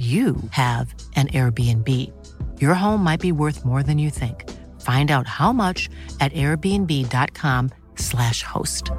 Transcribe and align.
you 0.00 0.36
have 0.52 0.94
an 1.14 1.28
Airbnb. 1.28 1.86
Your 2.58 2.72
home 2.72 3.04
might 3.04 3.20
be 3.20 3.32
worth 3.32 3.66
more 3.66 3.82
than 3.82 3.98
you 3.98 4.08
think. 4.08 4.48
Find 4.80 5.10
out 5.10 5.26
how 5.26 5.52
much 5.52 5.90
at 6.20 6.32
airbnb.com/slash 6.32 8.42
host. 8.42 8.90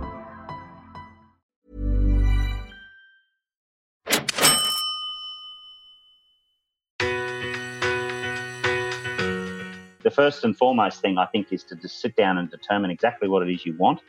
The 10.03 10.11
first 10.11 10.43
and 10.43 10.55
foremost 10.55 11.01
thing 11.01 11.17
I 11.17 11.25
think 11.25 11.51
is 11.51 11.63
to 11.63 11.75
just 11.75 11.99
sit 11.99 12.15
down 12.15 12.37
and 12.37 12.51
determine 12.51 12.91
exactly 12.91 13.27
what 13.27 13.41
it 13.41 13.51
is 13.51 13.65
you 13.65 13.75
want. 13.77 14.01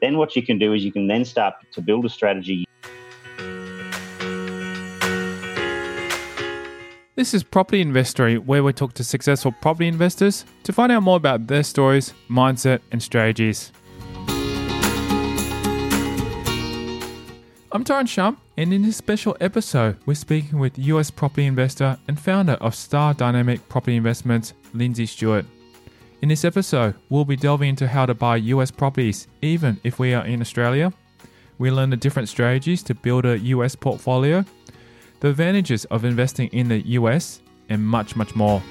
Then 0.00 0.16
what 0.16 0.34
you 0.34 0.42
can 0.42 0.58
do 0.58 0.72
is 0.72 0.82
you 0.82 0.92
can 0.92 1.08
then 1.08 1.26
start 1.26 1.56
to 1.72 1.82
build 1.82 2.06
a 2.06 2.08
strategy 2.08 2.64
This 7.18 7.34
is 7.34 7.42
Property 7.42 7.80
Investory, 7.80 8.38
where 8.38 8.62
we 8.62 8.72
talk 8.72 8.94
to 8.94 9.02
successful 9.02 9.50
property 9.50 9.88
investors 9.88 10.44
to 10.62 10.72
find 10.72 10.92
out 10.92 11.02
more 11.02 11.16
about 11.16 11.48
their 11.48 11.64
stories, 11.64 12.14
mindset, 12.30 12.78
and 12.92 13.02
strategies. 13.02 13.72
I'm 17.72 17.82
Tyrone 17.82 18.06
Shum, 18.06 18.38
and 18.56 18.72
in 18.72 18.82
this 18.82 18.96
special 18.96 19.36
episode, 19.40 19.96
we're 20.06 20.14
speaking 20.14 20.60
with 20.60 20.78
US 20.78 21.10
property 21.10 21.46
investor 21.46 21.98
and 22.06 22.20
founder 22.20 22.52
of 22.52 22.76
Star 22.76 23.14
Dynamic 23.14 23.68
Property 23.68 23.96
Investments, 23.96 24.52
Lindsay 24.72 25.06
Stewart. 25.06 25.44
In 26.22 26.28
this 26.28 26.44
episode, 26.44 26.94
we'll 27.08 27.24
be 27.24 27.34
delving 27.34 27.70
into 27.70 27.88
how 27.88 28.06
to 28.06 28.14
buy 28.14 28.36
US 28.36 28.70
properties, 28.70 29.26
even 29.42 29.80
if 29.82 29.98
we 29.98 30.14
are 30.14 30.24
in 30.24 30.40
Australia. 30.40 30.92
We 31.58 31.72
learn 31.72 31.90
the 31.90 31.96
different 31.96 32.28
strategies 32.28 32.84
to 32.84 32.94
build 32.94 33.26
a 33.26 33.40
US 33.40 33.74
portfolio 33.74 34.44
the 35.20 35.28
advantages 35.28 35.84
of 35.86 36.04
investing 36.04 36.48
in 36.48 36.68
the 36.68 36.80
US, 36.88 37.40
and 37.68 37.84
much, 37.86 38.16
much 38.16 38.34
more. 38.34 38.62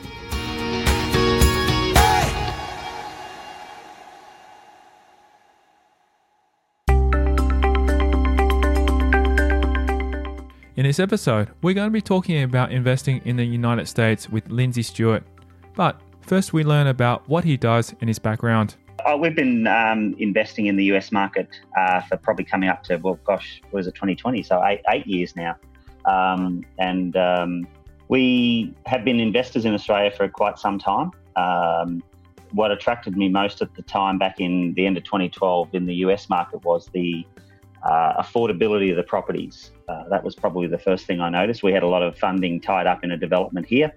In 10.75 10.83
this 10.83 10.99
episode, 10.99 11.49
we're 11.63 11.73
going 11.73 11.87
to 11.87 11.91
be 11.91 12.01
talking 12.01 12.43
about 12.43 12.71
investing 12.71 13.19
in 13.25 13.35
the 13.35 13.43
United 13.43 13.87
States 13.87 14.29
with 14.29 14.47
Lindsay 14.51 14.83
Stewart. 14.83 15.23
But 15.75 15.99
first, 16.21 16.53
we 16.53 16.63
learn 16.63 16.85
about 16.85 17.27
what 17.27 17.43
he 17.43 17.57
does 17.57 17.95
and 17.99 18.07
his 18.07 18.19
background. 18.19 18.75
Oh, 19.05 19.17
we've 19.17 19.35
been 19.35 19.65
um, 19.65 20.15
investing 20.19 20.67
in 20.67 20.75
the 20.75 20.83
US 20.85 21.11
market 21.11 21.49
uh, 21.75 22.01
for 22.01 22.17
probably 22.17 22.45
coming 22.45 22.69
up 22.69 22.83
to, 22.83 22.97
well, 22.97 23.19
gosh, 23.23 23.59
was 23.71 23.87
it 23.87 23.95
2020? 23.95 24.43
So 24.43 24.63
eight, 24.65 24.81
eight 24.89 25.07
years 25.07 25.35
now. 25.35 25.55
Um, 26.07 26.63
and 26.79 27.15
um, 27.17 27.67
we 28.07 28.73
have 28.85 29.03
been 29.03 29.19
investors 29.19 29.65
in 29.65 29.73
Australia 29.73 30.11
for 30.11 30.27
quite 30.29 30.57
some 30.57 30.79
time. 30.79 31.11
Um, 31.35 32.01
what 32.51 32.71
attracted 32.71 33.17
me 33.17 33.29
most 33.29 33.61
at 33.61 33.73
the 33.75 33.81
time, 33.81 34.17
back 34.17 34.39
in 34.39 34.73
the 34.75 34.85
end 34.85 34.97
of 34.97 35.03
2012, 35.03 35.69
in 35.73 35.85
the 35.85 35.95
US 35.95 36.29
market, 36.29 36.63
was 36.63 36.87
the 36.93 37.25
uh, 37.83 38.21
affordability 38.21 38.89
of 38.89 38.97
the 38.97 39.03
properties. 39.03 39.71
Uh, 39.87 40.07
that 40.09 40.23
was 40.23 40.35
probably 40.35 40.67
the 40.67 40.77
first 40.77 41.05
thing 41.05 41.19
I 41.19 41.29
noticed. 41.29 41.63
We 41.63 41.73
had 41.73 41.83
a 41.83 41.87
lot 41.87 42.03
of 42.03 42.17
funding 42.17 42.59
tied 42.59 42.87
up 42.87 43.03
in 43.03 43.11
a 43.11 43.17
development 43.17 43.65
here. 43.65 43.91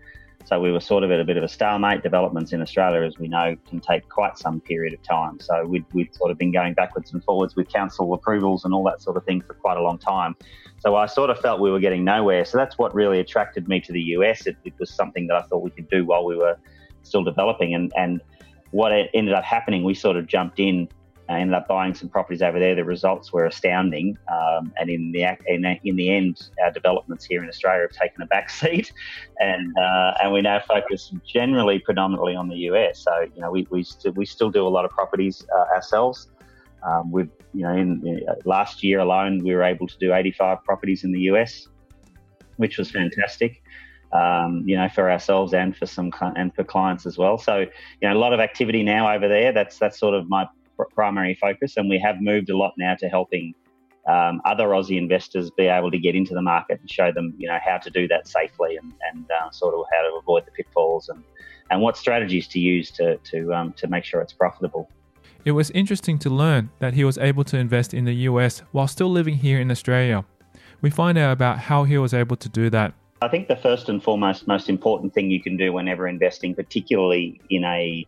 So 0.46 0.58
we 0.58 0.72
were 0.72 0.80
sort 0.80 1.04
of 1.04 1.10
at 1.10 1.20
a 1.20 1.24
bit 1.24 1.36
of 1.36 1.44
a 1.44 1.48
stalemate. 1.48 2.02
Developments 2.02 2.52
in 2.52 2.60
Australia, 2.60 3.02
as 3.02 3.18
we 3.18 3.28
know, 3.28 3.56
can 3.68 3.78
take 3.80 4.08
quite 4.08 4.36
some 4.38 4.60
period 4.60 4.92
of 4.92 5.02
time. 5.02 5.38
So 5.38 5.64
we'd, 5.64 5.84
we'd 5.92 6.14
sort 6.14 6.30
of 6.30 6.38
been 6.38 6.50
going 6.50 6.74
backwards 6.74 7.12
and 7.12 7.22
forwards 7.22 7.54
with 7.54 7.68
council 7.68 8.12
approvals 8.14 8.64
and 8.64 8.74
all 8.74 8.82
that 8.84 9.00
sort 9.00 9.16
of 9.16 9.24
thing 9.24 9.42
for 9.42 9.54
quite 9.54 9.76
a 9.76 9.82
long 9.82 9.98
time. 9.98 10.34
So 10.78 10.96
I 10.96 11.06
sort 11.06 11.30
of 11.30 11.38
felt 11.38 11.60
we 11.60 11.70
were 11.70 11.78
getting 11.78 12.04
nowhere. 12.04 12.44
So 12.44 12.58
that's 12.58 12.78
what 12.78 12.94
really 12.94 13.20
attracted 13.20 13.68
me 13.68 13.80
to 13.80 13.92
the 13.92 14.00
US. 14.16 14.46
It, 14.46 14.56
it 14.64 14.72
was 14.78 14.90
something 14.90 15.26
that 15.28 15.36
I 15.36 15.42
thought 15.42 15.62
we 15.62 15.70
could 15.70 15.88
do 15.88 16.04
while 16.04 16.24
we 16.24 16.36
were 16.36 16.58
still 17.02 17.22
developing. 17.22 17.74
And, 17.74 17.92
and 17.96 18.20
what 18.70 18.92
ended 19.14 19.34
up 19.34 19.44
happening, 19.44 19.84
we 19.84 19.94
sort 19.94 20.16
of 20.16 20.26
jumped 20.26 20.58
in 20.58 20.88
I 21.30 21.40
ended 21.40 21.54
up 21.54 21.68
buying 21.68 21.94
some 21.94 22.08
properties 22.08 22.42
over 22.42 22.58
there. 22.58 22.74
The 22.74 22.84
results 22.84 23.32
were 23.32 23.44
astounding, 23.44 24.18
um, 24.32 24.72
and 24.78 24.90
in 24.90 25.12
the 25.12 25.24
in, 25.46 25.64
in, 25.84 25.96
the 25.96 26.10
end, 26.10 26.50
our 26.62 26.72
developments 26.72 27.24
here 27.24 27.42
in 27.42 27.48
Australia 27.48 27.82
have 27.82 27.92
taken 27.92 28.22
a 28.22 28.26
back 28.26 28.50
seat, 28.50 28.92
and 29.38 29.72
uh, 29.78 30.14
and 30.22 30.32
we 30.32 30.42
now 30.42 30.60
focus 30.66 31.12
generally 31.24 31.78
predominantly 31.78 32.34
on 32.34 32.48
the 32.48 32.56
US. 32.70 32.98
So 32.98 33.20
you 33.34 33.40
know 33.40 33.50
we 33.50 33.66
we, 33.70 33.84
st- 33.84 34.16
we 34.16 34.26
still 34.26 34.50
do 34.50 34.66
a 34.66 34.68
lot 34.68 34.84
of 34.84 34.90
properties 34.90 35.44
uh, 35.54 35.74
ourselves. 35.74 36.28
Um, 36.82 37.12
we've 37.12 37.30
you 37.54 37.62
know 37.62 37.72
in, 37.72 38.04
in, 38.04 38.22
last 38.44 38.82
year 38.82 38.98
alone 38.98 39.44
we 39.44 39.54
were 39.54 39.62
able 39.62 39.86
to 39.86 39.98
do 39.98 40.12
85 40.12 40.64
properties 40.64 41.04
in 41.04 41.12
the 41.12 41.20
US, 41.32 41.68
which 42.56 42.76
was 42.76 42.90
fantastic. 42.90 43.62
Um, 44.12 44.64
you 44.66 44.76
know, 44.76 44.88
for 44.88 45.08
ourselves 45.08 45.54
and 45.54 45.76
for 45.76 45.86
some 45.86 46.10
and 46.34 46.52
for 46.52 46.64
clients 46.64 47.06
as 47.06 47.16
well. 47.16 47.38
So, 47.38 47.58
you 47.58 48.08
know, 48.08 48.12
a 48.12 48.18
lot 48.18 48.32
of 48.32 48.40
activity 48.40 48.82
now 48.82 49.14
over 49.14 49.28
there. 49.28 49.52
That's 49.52 49.78
that's 49.78 50.00
sort 50.00 50.14
of 50.14 50.28
my 50.28 50.48
primary 50.86 51.34
focus, 51.34 51.76
and 51.76 51.88
we 51.88 51.98
have 51.98 52.20
moved 52.20 52.50
a 52.50 52.56
lot 52.56 52.74
now 52.78 52.94
to 52.96 53.08
helping 53.08 53.54
um, 54.08 54.40
other 54.44 54.68
Aussie 54.68 54.96
investors 54.96 55.50
be 55.50 55.66
able 55.66 55.90
to 55.90 55.98
get 55.98 56.14
into 56.14 56.34
the 56.34 56.42
market 56.42 56.80
and 56.80 56.90
show 56.90 57.12
them, 57.12 57.34
you 57.36 57.48
know, 57.48 57.58
how 57.64 57.78
to 57.78 57.90
do 57.90 58.08
that 58.08 58.26
safely 58.26 58.76
and, 58.76 58.92
and 59.12 59.30
uh, 59.30 59.50
sort 59.50 59.74
of 59.74 59.84
how 59.92 60.02
to 60.08 60.16
avoid 60.16 60.46
the 60.46 60.50
pitfalls 60.52 61.08
and, 61.08 61.22
and 61.70 61.80
what 61.80 61.96
strategies 61.96 62.48
to 62.48 62.58
use 62.58 62.90
to 62.92 63.16
to 63.18 63.52
um, 63.52 63.72
to 63.74 63.86
make 63.88 64.04
sure 64.04 64.20
it's 64.20 64.32
profitable. 64.32 64.90
It 65.44 65.52
was 65.52 65.70
interesting 65.70 66.18
to 66.20 66.30
learn 66.30 66.70
that 66.80 66.94
he 66.94 67.04
was 67.04 67.16
able 67.18 67.44
to 67.44 67.56
invest 67.56 67.94
in 67.94 68.04
the 68.04 68.14
US 68.28 68.60
while 68.72 68.86
still 68.86 69.10
living 69.10 69.36
here 69.36 69.60
in 69.60 69.70
Australia. 69.70 70.24
We 70.82 70.90
find 70.90 71.16
out 71.16 71.32
about 71.32 71.58
how 71.58 71.84
he 71.84 71.96
was 71.98 72.12
able 72.14 72.36
to 72.36 72.48
do 72.48 72.70
that. 72.70 72.94
I 73.22 73.28
think 73.28 73.48
the 73.48 73.56
first 73.56 73.90
and 73.90 74.02
foremost 74.02 74.46
most 74.46 74.70
important 74.70 75.12
thing 75.12 75.30
you 75.30 75.42
can 75.42 75.56
do 75.56 75.72
whenever 75.72 76.08
investing, 76.08 76.54
particularly 76.54 77.40
in 77.50 77.64
a 77.64 78.06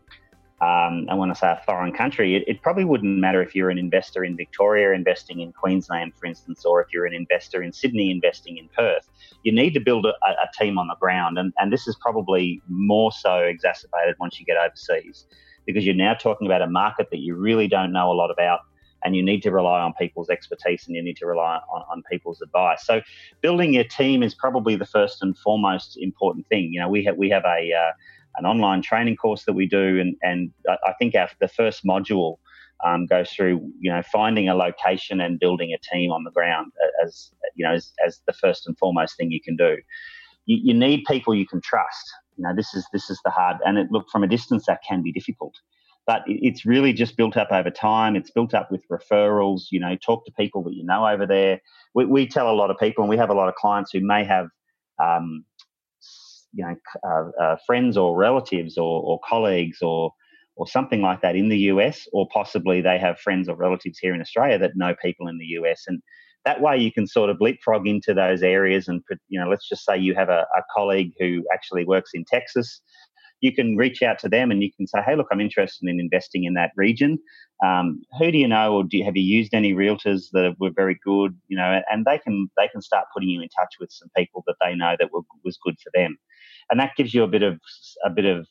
um, 0.62 1.08
I 1.10 1.14
want 1.14 1.32
to 1.32 1.34
say 1.34 1.48
a 1.48 1.60
foreign 1.66 1.92
country, 1.92 2.36
it, 2.36 2.44
it, 2.46 2.62
probably 2.62 2.84
wouldn't 2.84 3.18
matter 3.18 3.42
if 3.42 3.52
you're 3.52 3.68
an 3.70 3.78
investor 3.78 4.22
in 4.22 4.36
Victoria 4.36 4.92
investing 4.92 5.40
in 5.40 5.52
Queensland, 5.52 6.12
for 6.14 6.26
instance, 6.26 6.64
or 6.64 6.80
if 6.80 6.86
you're 6.92 7.04
an 7.04 7.14
investor 7.14 7.64
in 7.64 7.72
Sydney 7.72 8.12
investing 8.12 8.58
in 8.58 8.68
Perth. 8.68 9.10
You 9.42 9.50
need 9.50 9.74
to 9.74 9.80
build 9.80 10.06
a, 10.06 10.10
a 10.10 10.48
team 10.56 10.78
on 10.78 10.86
the 10.86 10.94
ground, 11.00 11.36
and, 11.36 11.52
and 11.58 11.72
this 11.72 11.88
is 11.88 11.96
probably 12.00 12.62
more 12.68 13.10
so 13.10 13.38
exacerbated 13.38 14.14
once 14.20 14.38
you 14.38 14.46
get 14.46 14.56
overseas 14.56 15.26
because 15.66 15.84
you're 15.84 15.96
now 15.96 16.14
talking 16.14 16.46
about 16.46 16.62
a 16.62 16.68
market 16.68 17.08
that 17.10 17.18
you 17.18 17.34
really 17.34 17.66
don't 17.66 17.92
know 17.92 18.12
a 18.12 18.14
lot 18.14 18.30
about. 18.30 18.60
And 19.04 19.16
you 19.16 19.22
need 19.24 19.42
to 19.42 19.50
rely 19.50 19.80
on 19.80 19.94
people's 19.94 20.30
expertise 20.30 20.86
and 20.86 20.94
you 20.94 21.02
need 21.02 21.16
to 21.16 21.26
rely 21.26 21.58
on, 21.74 21.82
on 21.90 22.02
people's 22.08 22.40
advice. 22.40 22.86
So, 22.86 23.00
building 23.40 23.74
your 23.74 23.82
team 23.82 24.22
is 24.22 24.32
probably 24.32 24.76
the 24.76 24.86
first 24.86 25.22
and 25.22 25.36
foremost 25.36 25.96
important 25.96 26.46
thing. 26.46 26.72
You 26.72 26.78
know, 26.78 26.88
we 26.88 27.02
have 27.06 27.16
we 27.16 27.28
have 27.30 27.42
a 27.44 27.72
uh, 27.72 27.90
an 28.36 28.46
online 28.46 28.82
training 28.82 29.16
course 29.16 29.44
that 29.44 29.52
we 29.52 29.66
do, 29.66 30.00
and 30.00 30.16
and 30.22 30.50
I 30.68 30.92
think 30.98 31.14
our 31.14 31.28
the 31.40 31.48
first 31.48 31.84
module 31.84 32.36
um, 32.84 33.06
goes 33.06 33.30
through 33.30 33.60
you 33.80 33.92
know 33.92 34.02
finding 34.10 34.48
a 34.48 34.54
location 34.54 35.20
and 35.20 35.38
building 35.38 35.72
a 35.72 35.94
team 35.94 36.10
on 36.10 36.24
the 36.24 36.30
ground 36.30 36.72
as 37.04 37.30
you 37.54 37.64
know 37.64 37.72
as, 37.72 37.92
as 38.06 38.20
the 38.26 38.32
first 38.32 38.66
and 38.66 38.76
foremost 38.78 39.16
thing 39.16 39.30
you 39.30 39.40
can 39.40 39.56
do. 39.56 39.76
You, 40.46 40.58
you, 40.64 40.74
need 40.74 41.04
people 41.06 41.34
you 41.34 41.46
can 41.46 41.60
trust. 41.60 42.12
You 42.36 42.44
know 42.44 42.54
this 42.54 42.74
is 42.74 42.86
this 42.92 43.10
is 43.10 43.20
the 43.24 43.30
hard 43.30 43.58
and 43.64 43.78
it 43.78 43.88
look 43.90 44.06
from 44.10 44.24
a 44.24 44.28
distance 44.28 44.66
that 44.66 44.80
can 44.86 45.02
be 45.02 45.12
difficult, 45.12 45.54
but 46.06 46.22
it's 46.26 46.66
really 46.66 46.92
just 46.92 47.16
built 47.16 47.36
up 47.36 47.52
over 47.52 47.70
time. 47.70 48.16
It's 48.16 48.30
built 48.30 48.54
up 48.54 48.70
with 48.70 48.84
referrals. 48.88 49.64
You 49.70 49.80
know, 49.80 49.96
talk 49.96 50.24
to 50.26 50.32
people 50.32 50.62
that 50.64 50.74
you 50.74 50.84
know 50.84 51.06
over 51.06 51.26
there. 51.26 51.60
We, 51.94 52.06
we 52.06 52.26
tell 52.26 52.50
a 52.50 52.56
lot 52.56 52.70
of 52.70 52.78
people, 52.78 53.04
and 53.04 53.10
we 53.10 53.18
have 53.18 53.30
a 53.30 53.34
lot 53.34 53.48
of 53.48 53.54
clients 53.54 53.92
who 53.92 54.00
may 54.00 54.24
have 54.24 54.48
um, 55.02 55.44
you 56.52 56.64
know 56.64 56.76
uh, 57.08 57.42
uh, 57.42 57.56
friends 57.66 57.96
or 57.96 58.16
relatives 58.16 58.76
or, 58.76 59.02
or 59.02 59.20
colleagues 59.28 59.78
or 59.82 60.12
or 60.56 60.66
something 60.68 61.00
like 61.00 61.22
that 61.22 61.34
in 61.34 61.48
the 61.48 61.58
US, 61.58 62.06
or 62.12 62.28
possibly 62.32 62.82
they 62.82 62.98
have 62.98 63.18
friends 63.18 63.48
or 63.48 63.56
relatives 63.56 63.98
here 63.98 64.14
in 64.14 64.20
Australia 64.20 64.58
that 64.58 64.76
know 64.76 64.94
people 65.02 65.26
in 65.28 65.38
the 65.38 65.46
US, 65.58 65.84
and 65.86 66.02
that 66.44 66.60
way 66.60 66.76
you 66.76 66.92
can 66.92 67.06
sort 67.06 67.30
of 67.30 67.40
leapfrog 67.40 67.86
into 67.86 68.12
those 68.14 68.42
areas. 68.42 68.88
And 68.88 69.02
you 69.28 69.40
know, 69.40 69.48
let's 69.48 69.68
just 69.68 69.84
say 69.84 69.96
you 69.96 70.14
have 70.14 70.28
a, 70.28 70.46
a 70.56 70.62
colleague 70.74 71.12
who 71.18 71.44
actually 71.52 71.84
works 71.84 72.10
in 72.14 72.24
Texas. 72.24 72.80
You 73.42 73.52
can 73.52 73.76
reach 73.76 74.02
out 74.02 74.18
to 74.20 74.28
them 74.28 74.50
and 74.50 74.62
you 74.62 74.72
can 74.72 74.86
say, 74.86 75.00
"Hey, 75.04 75.14
look, 75.16 75.28
I'm 75.30 75.40
interested 75.40 75.88
in 75.88 76.00
investing 76.00 76.44
in 76.44 76.54
that 76.54 76.72
region. 76.76 77.18
Um, 77.64 78.02
who 78.18 78.32
do 78.32 78.38
you 78.38 78.48
know, 78.48 78.74
or 78.74 78.84
do 78.84 78.96
you, 78.96 79.04
have 79.04 79.16
you 79.16 79.22
used 79.22 79.52
any 79.54 79.74
realtors 79.74 80.30
that 80.32 80.56
were 80.58 80.70
very 80.74 80.98
good? 81.04 81.36
You 81.48 81.58
know, 81.58 81.82
and 81.90 82.06
they 82.06 82.18
can 82.18 82.48
they 82.56 82.68
can 82.68 82.82
start 82.82 83.06
putting 83.12 83.28
you 83.28 83.42
in 83.42 83.48
touch 83.50 83.74
with 83.78 83.92
some 83.92 84.08
people 84.16 84.42
that 84.46 84.56
they 84.62 84.74
know 84.74 84.96
that 84.98 85.12
were, 85.12 85.22
was 85.44 85.58
good 85.62 85.76
for 85.82 85.90
them." 85.94 86.16
and 86.70 86.80
that 86.80 86.96
gives 86.96 87.14
you 87.14 87.22
a 87.22 87.28
bit 87.28 87.42
of 87.42 87.60
a 88.04 88.10
bit 88.10 88.24
of 88.24 88.46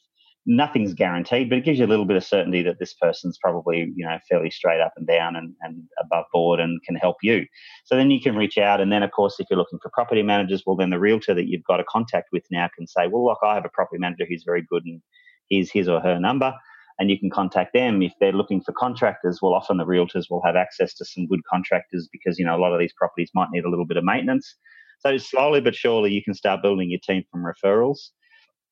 nothing's 0.45 0.93
guaranteed, 0.93 1.49
but 1.49 1.59
it 1.59 1.65
gives 1.65 1.77
you 1.77 1.85
a 1.85 1.87
little 1.87 2.05
bit 2.05 2.17
of 2.17 2.23
certainty 2.23 2.63
that 2.63 2.79
this 2.79 2.93
person's 2.95 3.37
probably, 3.37 3.91
you 3.95 4.05
know, 4.05 4.17
fairly 4.27 4.49
straight 4.49 4.81
up 4.81 4.93
and 4.95 5.05
down 5.05 5.35
and, 5.35 5.53
and 5.61 5.83
above 6.03 6.25
board 6.33 6.59
and 6.59 6.81
can 6.83 6.95
help 6.95 7.17
you. 7.21 7.45
So 7.85 7.95
then 7.95 8.09
you 8.09 8.19
can 8.19 8.35
reach 8.35 8.57
out. 8.57 8.81
And 8.81 8.91
then, 8.91 9.03
of 9.03 9.11
course, 9.11 9.35
if 9.39 9.47
you're 9.49 9.59
looking 9.59 9.79
for 9.81 9.91
property 9.93 10.23
managers, 10.23 10.63
well, 10.65 10.75
then 10.75 10.89
the 10.89 10.99
realtor 10.99 11.33
that 11.35 11.47
you've 11.47 11.63
got 11.63 11.79
a 11.79 11.85
contact 11.87 12.29
with 12.31 12.43
now 12.49 12.69
can 12.75 12.87
say, 12.87 13.07
well, 13.07 13.25
look, 13.25 13.37
I 13.43 13.53
have 13.53 13.65
a 13.65 13.69
property 13.69 13.99
manager 13.99 14.25
who's 14.27 14.43
very 14.43 14.63
good 14.67 14.83
and 14.85 15.01
here's 15.49 15.71
his 15.71 15.87
or 15.87 15.99
her 15.99 16.19
number. 16.19 16.53
And 16.97 17.09
you 17.09 17.19
can 17.19 17.29
contact 17.29 17.73
them 17.73 18.01
if 18.01 18.13
they're 18.19 18.31
looking 18.31 18.61
for 18.61 18.73
contractors. 18.73 19.39
Well, 19.41 19.53
often 19.53 19.77
the 19.77 19.85
realtors 19.85 20.25
will 20.29 20.41
have 20.43 20.55
access 20.55 20.93
to 20.95 21.05
some 21.05 21.27
good 21.27 21.39
contractors 21.49 22.09
because, 22.11 22.37
you 22.37 22.45
know, 22.45 22.55
a 22.55 22.61
lot 22.61 22.73
of 22.73 22.79
these 22.79 22.93
properties 22.93 23.31
might 23.33 23.49
need 23.51 23.63
a 23.63 23.69
little 23.69 23.85
bit 23.85 23.97
of 23.97 24.03
maintenance. 24.03 24.55
So 24.99 25.17
slowly 25.17 25.61
but 25.61 25.73
surely, 25.75 26.11
you 26.11 26.23
can 26.23 26.35
start 26.35 26.61
building 26.61 26.91
your 26.91 26.99
team 26.99 27.23
from 27.31 27.43
referrals. 27.43 28.09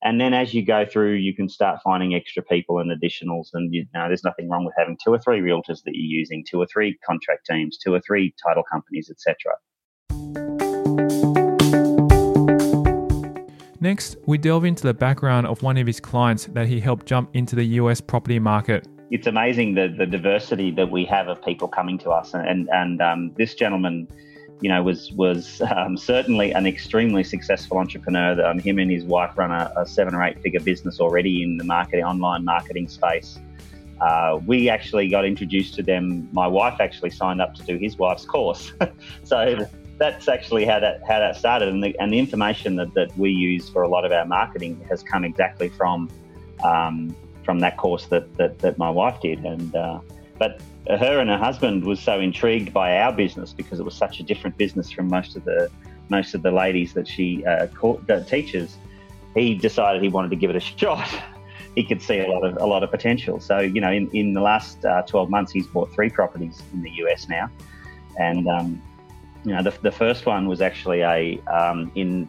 And 0.02 0.18
then 0.18 0.32
as 0.32 0.54
you 0.54 0.64
go 0.64 0.86
through, 0.86 1.14
you 1.16 1.34
can 1.34 1.46
start 1.46 1.80
finding 1.84 2.14
extra 2.14 2.42
people 2.42 2.78
and 2.78 2.90
additionals. 2.90 3.48
And 3.52 3.72
you 3.74 3.84
know, 3.92 4.08
there's 4.08 4.24
nothing 4.24 4.48
wrong 4.48 4.64
with 4.64 4.74
having 4.78 4.96
two 5.04 5.12
or 5.12 5.18
three 5.18 5.40
realtors 5.40 5.82
that 5.84 5.92
you're 5.92 6.18
using, 6.20 6.42
two 6.48 6.58
or 6.58 6.66
three 6.66 6.96
contract 7.06 7.44
teams, 7.46 7.76
two 7.76 7.92
or 7.92 8.00
three 8.00 8.34
title 8.42 8.62
companies, 8.62 9.10
etc. 9.10 9.56
Next, 13.82 14.16
we 14.26 14.38
delve 14.38 14.64
into 14.64 14.84
the 14.84 14.94
background 14.94 15.46
of 15.46 15.62
one 15.62 15.76
of 15.76 15.86
his 15.86 16.00
clients 16.00 16.46
that 16.46 16.66
he 16.66 16.80
helped 16.80 17.04
jump 17.04 17.30
into 17.34 17.54
the 17.54 17.64
US 17.64 18.00
property 18.00 18.38
market. 18.38 18.88
It's 19.10 19.26
amazing 19.26 19.74
the, 19.74 19.94
the 19.94 20.06
diversity 20.06 20.70
that 20.72 20.90
we 20.90 21.04
have 21.06 21.28
of 21.28 21.44
people 21.44 21.68
coming 21.68 21.98
to 21.98 22.10
us. 22.10 22.32
And, 22.32 22.70
and 22.70 23.02
um, 23.02 23.32
this 23.36 23.54
gentleman 23.54 24.08
you 24.60 24.68
know, 24.68 24.82
was 24.82 25.12
was 25.12 25.62
um, 25.76 25.96
certainly 25.96 26.52
an 26.52 26.66
extremely 26.66 27.24
successful 27.24 27.78
entrepreneur. 27.78 28.34
That 28.34 28.46
um, 28.46 28.58
him 28.58 28.78
and 28.78 28.90
his 28.90 29.04
wife 29.04 29.36
run 29.36 29.50
a, 29.50 29.72
a, 29.76 29.86
seven 29.86 30.14
or 30.14 30.22
eight 30.22 30.40
figure 30.42 30.60
business 30.60 31.00
already 31.00 31.42
in 31.42 31.56
the 31.56 31.64
marketing, 31.64 32.04
online 32.04 32.44
marketing 32.44 32.88
space. 32.88 33.38
Uh, 34.00 34.40
we 34.46 34.68
actually 34.68 35.08
got 35.08 35.24
introduced 35.24 35.74
to 35.74 35.82
them. 35.82 36.28
My 36.32 36.46
wife 36.46 36.80
actually 36.80 37.10
signed 37.10 37.40
up 37.40 37.54
to 37.54 37.62
do 37.62 37.76
his 37.76 37.98
wife's 37.98 38.24
course, 38.24 38.72
so 39.24 39.68
that's 39.98 40.28
actually 40.28 40.64
how 40.64 40.80
that 40.80 41.02
how 41.06 41.18
that 41.18 41.36
started. 41.36 41.68
And 41.68 41.82
the, 41.82 41.98
and 41.98 42.12
the 42.12 42.18
information 42.18 42.76
that, 42.76 42.92
that 42.94 43.16
we 43.18 43.30
use 43.30 43.68
for 43.68 43.82
a 43.82 43.88
lot 43.88 44.04
of 44.04 44.12
our 44.12 44.24
marketing 44.24 44.84
has 44.88 45.02
come 45.02 45.24
exactly 45.24 45.68
from 45.68 46.10
um, 46.64 47.14
from 47.44 47.60
that 47.60 47.76
course 47.76 48.06
that, 48.06 48.32
that, 48.36 48.58
that 48.60 48.78
my 48.78 48.90
wife 48.90 49.20
did. 49.20 49.44
And 49.44 49.74
uh, 49.74 50.00
but 50.40 50.58
her 50.88 51.20
and 51.20 51.28
her 51.28 51.36
husband 51.36 51.84
was 51.84 52.00
so 52.00 52.18
intrigued 52.18 52.72
by 52.72 52.96
our 52.96 53.12
business 53.12 53.52
because 53.52 53.78
it 53.78 53.84
was 53.84 53.94
such 53.94 54.20
a 54.20 54.22
different 54.22 54.56
business 54.56 54.90
from 54.90 55.06
most 55.06 55.36
of 55.36 55.44
the 55.44 55.70
most 56.08 56.34
of 56.34 56.42
the 56.42 56.50
ladies 56.50 56.94
that 56.94 57.06
she 57.06 57.44
uh, 57.44 57.66
that 58.06 58.26
teaches. 58.26 58.78
He 59.34 59.54
decided 59.54 60.02
he 60.02 60.08
wanted 60.08 60.30
to 60.30 60.36
give 60.36 60.50
it 60.50 60.56
a 60.56 60.60
shot. 60.60 61.06
he 61.76 61.84
could 61.84 62.02
see 62.02 62.18
a 62.20 62.26
lot 62.26 62.42
of 62.42 62.56
a 62.56 62.66
lot 62.66 62.82
of 62.82 62.90
potential. 62.90 63.38
So 63.38 63.58
you 63.60 63.82
know, 63.82 63.92
in, 63.92 64.10
in 64.12 64.32
the 64.32 64.40
last 64.40 64.82
uh, 64.84 65.02
12 65.02 65.28
months, 65.28 65.52
he's 65.52 65.66
bought 65.66 65.92
three 65.92 66.08
properties 66.08 66.60
in 66.72 66.82
the 66.82 66.90
US 67.04 67.28
now, 67.28 67.50
and 68.18 68.48
um, 68.48 68.82
you 69.44 69.54
know, 69.54 69.62
the, 69.62 69.74
the 69.82 69.92
first 69.92 70.24
one 70.24 70.48
was 70.48 70.62
actually 70.62 71.02
a 71.02 71.38
um, 71.52 71.92
in 71.94 72.28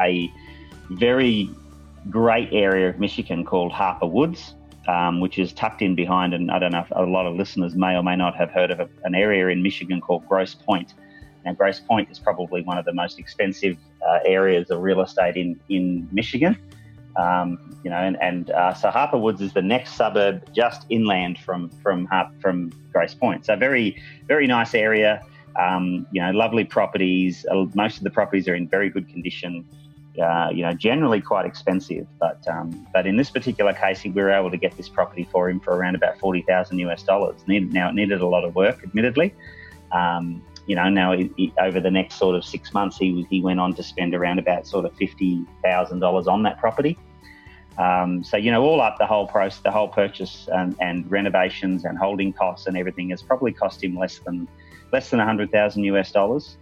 a 0.00 0.32
very 0.92 1.50
great 2.08 2.48
area 2.50 2.88
of 2.88 2.98
Michigan 2.98 3.44
called 3.44 3.72
Harper 3.72 4.06
Woods 4.06 4.54
um, 4.88 5.20
which 5.20 5.38
is 5.38 5.52
tucked 5.52 5.82
in 5.82 5.94
behind, 5.94 6.34
and 6.34 6.50
I 6.50 6.58
don't 6.58 6.72
know 6.72 6.80
if 6.80 6.90
a 6.92 7.02
lot 7.02 7.26
of 7.26 7.34
listeners 7.34 7.74
may 7.74 7.96
or 7.96 8.02
may 8.02 8.16
not 8.16 8.36
have 8.36 8.50
heard 8.50 8.70
of 8.70 8.80
a, 8.80 8.88
an 9.04 9.14
area 9.14 9.48
in 9.48 9.62
Michigan 9.62 10.00
called 10.00 10.26
Grosse 10.28 10.54
Pointe. 10.54 10.94
Now, 11.44 11.52
Grosse 11.52 11.80
Pointe 11.80 12.10
is 12.10 12.18
probably 12.18 12.62
one 12.62 12.78
of 12.78 12.84
the 12.84 12.92
most 12.92 13.18
expensive 13.18 13.76
uh, 14.06 14.18
areas 14.24 14.70
of 14.70 14.80
real 14.80 15.00
estate 15.00 15.36
in, 15.36 15.58
in 15.68 16.08
Michigan. 16.12 16.56
Um, 17.16 17.76
you 17.84 17.90
know, 17.90 17.96
and, 17.96 18.16
and 18.22 18.50
uh, 18.50 18.72
so 18.74 18.90
Harper 18.90 19.18
Woods 19.18 19.40
is 19.40 19.52
the 19.52 19.62
next 19.62 19.94
suburb 19.94 20.50
just 20.54 20.86
inland 20.88 21.38
from 21.38 21.68
from 21.82 22.08
from 22.40 22.72
Grosse 22.90 23.14
Pointe. 23.14 23.44
So 23.44 23.54
very 23.56 24.02
very 24.26 24.46
nice 24.46 24.74
area. 24.74 25.22
Um, 25.60 26.06
you 26.10 26.22
know, 26.22 26.30
lovely 26.30 26.64
properties. 26.64 27.44
Uh, 27.50 27.66
most 27.74 27.98
of 27.98 28.04
the 28.04 28.10
properties 28.10 28.48
are 28.48 28.54
in 28.54 28.66
very 28.66 28.88
good 28.88 29.08
condition 29.08 29.68
uh, 30.20 30.50
you 30.52 30.62
know, 30.62 30.74
generally 30.74 31.20
quite 31.20 31.46
expensive. 31.46 32.06
But 32.18 32.46
um, 32.48 32.86
but 32.92 33.06
in 33.06 33.16
this 33.16 33.30
particular 33.30 33.72
case, 33.72 34.04
we 34.04 34.10
were 34.10 34.30
able 34.30 34.50
to 34.50 34.56
get 34.56 34.76
this 34.76 34.88
property 34.88 35.26
for 35.30 35.48
him 35.48 35.60
for 35.60 35.74
around 35.74 35.94
about 35.94 36.18
forty 36.18 36.42
thousand 36.42 36.78
US 36.80 37.02
dollars. 37.02 37.40
Now 37.46 37.88
it 37.88 37.94
needed 37.94 38.20
a 38.20 38.26
lot 38.26 38.44
of 38.44 38.54
work, 38.54 38.82
admittedly. 38.82 39.34
Um, 39.92 40.42
you 40.66 40.76
know, 40.76 40.88
now 40.88 41.12
he, 41.12 41.30
he, 41.36 41.52
over 41.60 41.80
the 41.80 41.90
next 41.90 42.16
sort 42.16 42.36
of 42.36 42.44
six 42.44 42.72
months, 42.72 42.96
he 42.98 43.26
he 43.30 43.40
went 43.40 43.60
on 43.60 43.74
to 43.74 43.82
spend 43.82 44.14
around 44.14 44.38
about 44.38 44.66
sort 44.66 44.84
of 44.84 44.94
fifty 44.96 45.44
thousand 45.62 46.00
dollars 46.00 46.28
on 46.28 46.42
that 46.44 46.58
property. 46.58 46.98
Um, 47.78 48.22
so 48.22 48.36
you 48.36 48.50
know, 48.50 48.62
all 48.62 48.80
up 48.80 48.98
the 48.98 49.06
whole 49.06 49.26
process, 49.26 49.62
the 49.62 49.70
whole 49.70 49.88
purchase 49.88 50.48
and, 50.52 50.76
and 50.80 51.10
renovations 51.10 51.84
and 51.84 51.96
holding 51.96 52.32
costs 52.32 52.66
and 52.66 52.76
everything 52.76 53.10
has 53.10 53.22
probably 53.22 53.52
cost 53.52 53.82
him 53.82 53.96
less 53.96 54.18
than 54.18 54.46
less 54.92 55.10
than 55.10 55.20
hundred 55.20 55.50
thousand 55.50 55.84
US 55.84 56.12
dollars. 56.12 56.58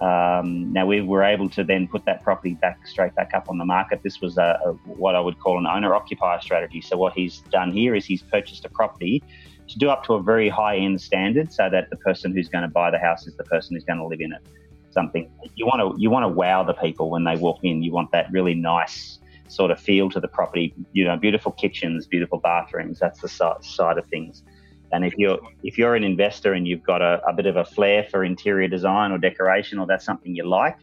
Um, 0.00 0.72
now 0.72 0.84
we 0.84 1.00
were 1.00 1.22
able 1.22 1.48
to 1.50 1.64
then 1.64 1.88
put 1.88 2.04
that 2.04 2.22
property 2.22 2.54
back 2.54 2.86
straight 2.86 3.14
back 3.14 3.32
up 3.34 3.48
on 3.48 3.56
the 3.56 3.64
market. 3.64 4.02
This 4.02 4.20
was 4.20 4.36
a, 4.36 4.60
a, 4.64 4.72
what 4.84 5.14
I 5.14 5.20
would 5.20 5.38
call 5.38 5.58
an 5.58 5.66
owner-occupier 5.66 6.40
strategy. 6.42 6.82
So 6.82 6.96
what 6.96 7.14
he's 7.14 7.38
done 7.50 7.72
here 7.72 7.94
is 7.94 8.04
he's 8.04 8.22
purchased 8.22 8.64
a 8.66 8.68
property 8.68 9.22
to 9.68 9.78
do 9.78 9.88
up 9.88 10.04
to 10.04 10.14
a 10.14 10.22
very 10.22 10.48
high-end 10.48 11.00
standard, 11.00 11.52
so 11.52 11.68
that 11.70 11.88
the 11.90 11.96
person 11.96 12.32
who's 12.32 12.48
going 12.48 12.62
to 12.62 12.68
buy 12.68 12.90
the 12.90 12.98
house 12.98 13.26
is 13.26 13.34
the 13.36 13.44
person 13.44 13.74
who's 13.74 13.84
going 13.84 13.98
to 13.98 14.06
live 14.06 14.20
in 14.20 14.32
it. 14.32 14.42
Something 14.90 15.30
you 15.54 15.66
want 15.66 15.80
to 15.80 16.00
you 16.00 16.10
want 16.10 16.24
to 16.24 16.28
wow 16.28 16.62
the 16.62 16.74
people 16.74 17.10
when 17.10 17.24
they 17.24 17.36
walk 17.36 17.60
in. 17.62 17.82
You 17.82 17.92
want 17.92 18.12
that 18.12 18.30
really 18.30 18.54
nice 18.54 19.18
sort 19.48 19.70
of 19.70 19.80
feel 19.80 20.10
to 20.10 20.20
the 20.20 20.28
property. 20.28 20.74
You 20.92 21.04
know, 21.04 21.16
beautiful 21.16 21.52
kitchens, 21.52 22.06
beautiful 22.06 22.38
bathrooms. 22.38 22.98
That's 22.98 23.20
the 23.20 23.28
side 23.28 23.98
of 23.98 24.06
things. 24.06 24.42
And 24.92 25.04
if 25.04 25.14
you're 25.16 25.38
if 25.62 25.78
you're 25.78 25.94
an 25.94 26.04
investor 26.04 26.52
and 26.52 26.66
you've 26.66 26.82
got 26.82 27.02
a, 27.02 27.20
a, 27.26 27.32
bit 27.32 27.46
of 27.46 27.56
a 27.56 27.64
flair 27.64 28.04
for 28.04 28.24
interior 28.24 28.68
design 28.68 29.12
or 29.12 29.18
decoration, 29.18 29.78
or 29.78 29.86
that's 29.86 30.04
something 30.04 30.34
you 30.34 30.48
like, 30.48 30.76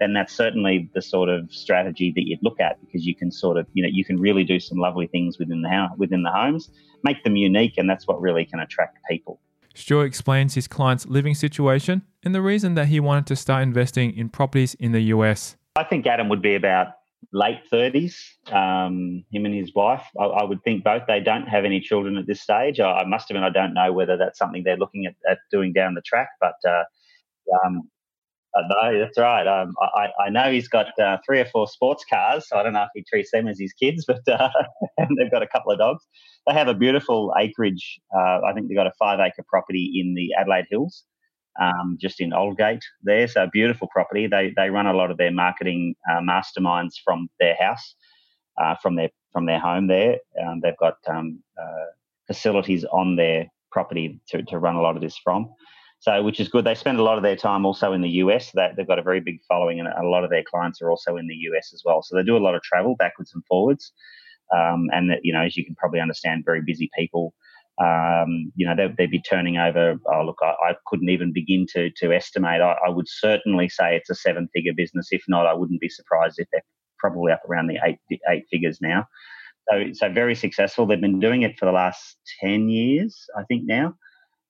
then 0.00 0.12
that's 0.12 0.32
certainly 0.32 0.88
the 0.94 1.02
sort 1.02 1.28
of 1.28 1.52
strategy 1.52 2.12
that 2.14 2.22
you'd 2.26 2.38
look 2.42 2.60
at 2.60 2.80
because 2.80 3.04
you 3.04 3.14
can 3.14 3.30
sort 3.32 3.56
of 3.56 3.66
you 3.72 3.82
know 3.82 3.88
you 3.92 4.04
can 4.04 4.18
really 4.18 4.44
do 4.44 4.60
some 4.60 4.78
lovely 4.78 5.06
things 5.06 5.38
within 5.38 5.62
the 5.62 5.68
house, 5.68 5.90
within 5.96 6.22
the 6.22 6.30
homes, 6.30 6.70
make 7.02 7.22
them 7.24 7.36
unique, 7.36 7.74
and 7.76 7.88
that's 7.90 8.06
what 8.06 8.20
really 8.20 8.44
can 8.44 8.60
attract 8.60 8.98
people. 9.10 9.40
Stewart 9.74 10.06
explains 10.06 10.54
his 10.54 10.66
client's 10.66 11.06
living 11.06 11.34
situation 11.34 12.02
and 12.24 12.34
the 12.34 12.42
reason 12.42 12.74
that 12.74 12.86
he 12.86 12.98
wanted 12.98 13.26
to 13.26 13.36
start 13.36 13.62
investing 13.62 14.16
in 14.16 14.28
properties 14.28 14.74
in 14.74 14.90
the 14.92 15.00
US. 15.14 15.56
I 15.76 15.84
think 15.84 16.06
Adam 16.06 16.28
would 16.28 16.42
be 16.42 16.56
about 16.56 16.88
late 17.32 17.60
30s, 17.72 18.14
um, 18.50 19.24
him 19.30 19.44
and 19.44 19.54
his 19.54 19.74
wife. 19.74 20.04
I, 20.18 20.24
I, 20.24 20.44
would 20.44 20.62
think 20.64 20.82
both. 20.82 21.02
They 21.06 21.20
don't 21.20 21.46
have 21.46 21.64
any 21.64 21.80
children 21.80 22.16
at 22.16 22.26
this 22.26 22.40
stage. 22.40 22.80
I, 22.80 22.90
I, 22.90 23.04
must 23.04 23.28
have 23.28 23.34
been, 23.34 23.42
I 23.42 23.50
don't 23.50 23.74
know 23.74 23.92
whether 23.92 24.16
that's 24.16 24.38
something 24.38 24.62
they're 24.64 24.78
looking 24.78 25.06
at, 25.06 25.14
at 25.30 25.38
doing 25.50 25.72
down 25.72 25.94
the 25.94 26.02
track, 26.02 26.30
but 26.40 26.54
uh, 26.66 26.84
um, 27.64 27.82
no, 28.56 28.98
that's 28.98 29.18
right. 29.18 29.46
Um, 29.46 29.74
I, 29.80 30.08
I, 30.26 30.30
know 30.30 30.50
he's 30.50 30.68
got 30.68 30.98
uh, 30.98 31.18
three 31.24 31.40
or 31.40 31.44
four 31.44 31.68
sports 31.68 32.04
cars, 32.08 32.48
so 32.48 32.56
I 32.56 32.62
don't 32.62 32.72
know 32.72 32.82
if 32.82 32.90
he 32.94 33.04
treats 33.08 33.30
them 33.30 33.46
as 33.46 33.58
his 33.58 33.72
kids, 33.72 34.04
but 34.08 34.26
uh, 34.28 34.48
they've 34.98 35.30
got 35.30 35.42
a 35.42 35.48
couple 35.48 35.72
of 35.72 35.78
dogs. 35.78 36.04
They 36.46 36.54
have 36.54 36.68
a 36.68 36.74
beautiful 36.74 37.34
acreage. 37.38 38.00
Uh, 38.14 38.40
I 38.46 38.52
think 38.54 38.68
they've 38.68 38.76
got 38.76 38.86
a 38.86 38.92
five 38.98 39.20
acre 39.20 39.44
property 39.48 40.00
in 40.02 40.14
the 40.14 40.30
Adelaide 40.38 40.66
Hills 40.70 41.04
um, 41.60 41.98
just 42.00 42.20
in 42.20 42.32
Aldgate 42.32 42.82
there. 43.02 43.26
So 43.28 43.48
beautiful 43.52 43.88
property. 43.88 44.26
They 44.26 44.52
they 44.56 44.70
run 44.70 44.86
a 44.86 44.92
lot 44.92 45.10
of 45.10 45.16
their 45.16 45.32
marketing 45.32 45.94
uh, 46.10 46.20
masterminds 46.20 46.94
from 47.04 47.28
their 47.40 47.56
house, 47.56 47.94
uh, 48.60 48.74
from 48.82 48.96
their 48.96 49.10
from 49.32 49.46
their 49.46 49.60
home 49.60 49.86
there. 49.86 50.18
Um, 50.42 50.60
they've 50.62 50.76
got 50.78 50.96
um, 51.08 51.42
uh, 51.60 51.86
facilities 52.26 52.84
on 52.84 53.16
their 53.16 53.46
property 53.70 54.20
to, 54.28 54.42
to 54.42 54.58
run 54.58 54.76
a 54.76 54.80
lot 54.80 54.96
of 54.96 55.02
this 55.02 55.18
from. 55.22 55.52
So, 56.00 56.22
which 56.22 56.38
is 56.38 56.48
good. 56.48 56.64
They 56.64 56.76
spend 56.76 57.00
a 57.00 57.02
lot 57.02 57.16
of 57.16 57.24
their 57.24 57.34
time 57.34 57.66
also 57.66 57.92
in 57.92 58.02
the 58.02 58.08
US. 58.22 58.52
That 58.52 58.76
they've 58.76 58.86
got 58.86 59.00
a 59.00 59.02
very 59.02 59.20
big 59.20 59.40
following, 59.48 59.80
and 59.80 59.88
a 59.88 60.08
lot 60.08 60.24
of 60.24 60.30
their 60.30 60.44
clients 60.48 60.80
are 60.80 60.90
also 60.90 61.16
in 61.16 61.26
the 61.26 61.34
US 61.34 61.72
as 61.74 61.82
well. 61.84 62.02
So 62.02 62.16
they 62.16 62.22
do 62.22 62.36
a 62.36 62.38
lot 62.38 62.54
of 62.54 62.62
travel 62.62 62.94
backwards 62.96 63.32
and 63.34 63.44
forwards. 63.46 63.92
Um, 64.56 64.88
and 64.92 65.10
that 65.10 65.18
you 65.24 65.32
know, 65.32 65.42
as 65.42 65.56
you 65.56 65.64
can 65.64 65.74
probably 65.74 66.00
understand, 66.00 66.44
very 66.44 66.62
busy 66.64 66.88
people 66.96 67.34
um, 67.80 68.52
you 68.56 68.66
know, 68.66 68.74
they'd, 68.74 68.96
they'd, 68.96 69.10
be 69.10 69.22
turning 69.22 69.56
over. 69.56 69.96
Oh, 70.12 70.24
look, 70.24 70.38
I, 70.42 70.54
I, 70.70 70.74
couldn't 70.86 71.10
even 71.10 71.32
begin 71.32 71.64
to 71.74 71.90
to 71.98 72.12
estimate. 72.12 72.60
I, 72.60 72.74
I, 72.84 72.88
would 72.88 73.06
certainly 73.08 73.68
say 73.68 73.94
it's 73.94 74.10
a 74.10 74.16
seven 74.16 74.48
figure 74.52 74.72
business. 74.76 75.08
If 75.12 75.22
not, 75.28 75.46
I 75.46 75.54
wouldn't 75.54 75.80
be 75.80 75.88
surprised 75.88 76.36
if 76.38 76.48
they're 76.50 76.64
probably 76.98 77.30
up 77.30 77.42
around 77.48 77.68
the 77.68 77.78
eight 77.84 77.98
eight 78.28 78.46
figures 78.50 78.80
now. 78.80 79.06
So, 79.70 79.84
so 79.92 80.12
very 80.12 80.34
successful. 80.34 80.86
They've 80.86 81.00
been 81.00 81.20
doing 81.20 81.42
it 81.42 81.56
for 81.56 81.66
the 81.66 81.72
last 81.72 82.16
ten 82.40 82.68
years, 82.68 83.16
I 83.38 83.44
think 83.44 83.62
now. 83.64 83.94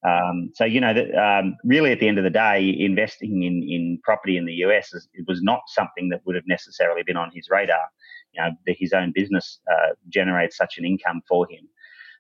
Um, 0.06 0.50
so 0.54 0.64
you 0.64 0.80
know 0.80 0.94
that 0.94 1.14
um, 1.14 1.56
really 1.64 1.92
at 1.92 2.00
the 2.00 2.08
end 2.08 2.16
of 2.16 2.24
the 2.24 2.30
day, 2.30 2.74
investing 2.78 3.42
in 3.42 3.62
in 3.62 4.00
property 4.04 4.38
in 4.38 4.46
the 4.46 4.54
US 4.64 4.94
is, 4.94 5.06
was 5.26 5.42
not 5.42 5.60
something 5.66 6.08
that 6.10 6.20
would 6.24 6.34
have 6.34 6.46
necessarily 6.46 7.02
been 7.02 7.18
on 7.18 7.30
his 7.34 7.48
radar. 7.50 7.90
You 8.32 8.42
know, 8.42 8.50
the, 8.64 8.74
his 8.78 8.94
own 8.94 9.12
business 9.14 9.60
uh, 9.70 9.94
generates 10.08 10.56
such 10.56 10.78
an 10.78 10.86
income 10.86 11.20
for 11.28 11.46
him 11.50 11.68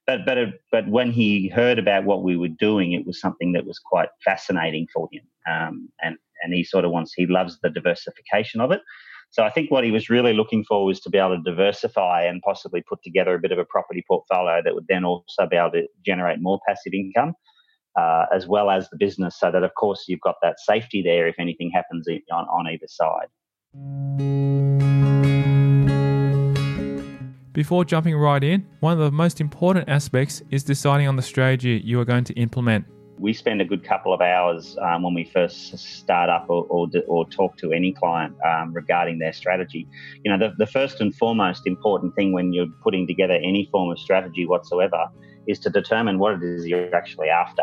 but 0.08 0.24
but 0.24 0.38
but 0.72 0.88
when 0.88 1.12
he 1.12 1.48
heard 1.48 1.78
about 1.78 2.04
what 2.04 2.22
we 2.22 2.36
were 2.36 2.48
doing, 2.48 2.92
it 2.92 3.06
was 3.06 3.20
something 3.20 3.52
that 3.52 3.66
was 3.66 3.78
quite 3.78 4.08
fascinating 4.24 4.86
for 4.92 5.06
him, 5.12 5.22
um, 5.48 5.88
and 6.02 6.16
and 6.42 6.54
he 6.54 6.64
sort 6.64 6.86
of 6.86 6.90
wants 6.90 7.12
he 7.14 7.26
loves 7.26 7.58
the 7.62 7.68
diversification 7.68 8.62
of 8.62 8.72
it. 8.72 8.80
So 9.30 9.42
I 9.42 9.50
think 9.50 9.70
what 9.70 9.84
he 9.84 9.90
was 9.90 10.08
really 10.08 10.32
looking 10.32 10.64
for 10.66 10.86
was 10.86 11.00
to 11.00 11.10
be 11.10 11.18
able 11.18 11.36
to 11.36 11.42
diversify 11.42 12.22
and 12.22 12.40
possibly 12.40 12.82
put 12.88 13.02
together 13.04 13.34
a 13.34 13.38
bit 13.38 13.52
of 13.52 13.58
a 13.58 13.66
property 13.66 14.02
portfolio 14.08 14.62
that 14.64 14.74
would 14.74 14.86
then 14.88 15.04
also 15.04 15.46
be 15.50 15.56
able 15.56 15.72
to 15.72 15.86
generate 16.06 16.38
more 16.40 16.58
passive 16.66 16.94
income. 16.94 17.34
Uh, 17.98 18.26
as 18.32 18.46
well 18.46 18.70
as 18.70 18.88
the 18.90 18.96
business, 18.96 19.36
so 19.40 19.50
that 19.50 19.64
of 19.64 19.74
course 19.74 20.04
you've 20.06 20.20
got 20.20 20.36
that 20.40 20.60
safety 20.60 21.02
there 21.02 21.26
if 21.26 21.34
anything 21.40 21.68
happens 21.74 22.06
on, 22.30 22.44
on 22.44 22.68
either 22.68 22.86
side. 22.86 23.26
Before 27.52 27.84
jumping 27.84 28.14
right 28.14 28.44
in, 28.44 28.66
one 28.80 28.92
of 28.92 28.98
the 28.98 29.10
most 29.10 29.40
important 29.40 29.88
aspects 29.88 30.42
is 30.50 30.62
deciding 30.62 31.08
on 31.08 31.16
the 31.16 31.22
strategy 31.22 31.80
you 31.82 31.98
are 31.98 32.04
going 32.04 32.24
to 32.24 32.34
implement. 32.34 32.84
We 33.18 33.32
spend 33.32 33.60
a 33.60 33.64
good 33.64 33.82
couple 33.82 34.12
of 34.12 34.20
hours 34.20 34.76
um, 34.80 35.02
when 35.02 35.14
we 35.14 35.24
first 35.24 35.76
start 35.78 36.28
up 36.28 36.46
or, 36.48 36.66
or, 36.68 36.88
or 37.08 37.28
talk 37.28 37.56
to 37.58 37.72
any 37.72 37.92
client 37.92 38.36
um, 38.46 38.72
regarding 38.72 39.18
their 39.18 39.32
strategy. 39.32 39.88
You 40.24 40.30
know, 40.30 40.38
the, 40.38 40.54
the 40.58 40.70
first 40.70 41.00
and 41.00 41.12
foremost 41.16 41.66
important 41.66 42.14
thing 42.14 42.32
when 42.32 42.52
you're 42.52 42.68
putting 42.82 43.06
together 43.06 43.34
any 43.34 43.68
form 43.72 43.90
of 43.90 43.98
strategy 43.98 44.46
whatsoever 44.46 45.06
is 45.48 45.58
to 45.60 45.70
determine 45.70 46.18
what 46.18 46.34
it 46.34 46.42
is 46.42 46.66
you're 46.66 46.94
actually 46.94 47.28
after. 47.28 47.62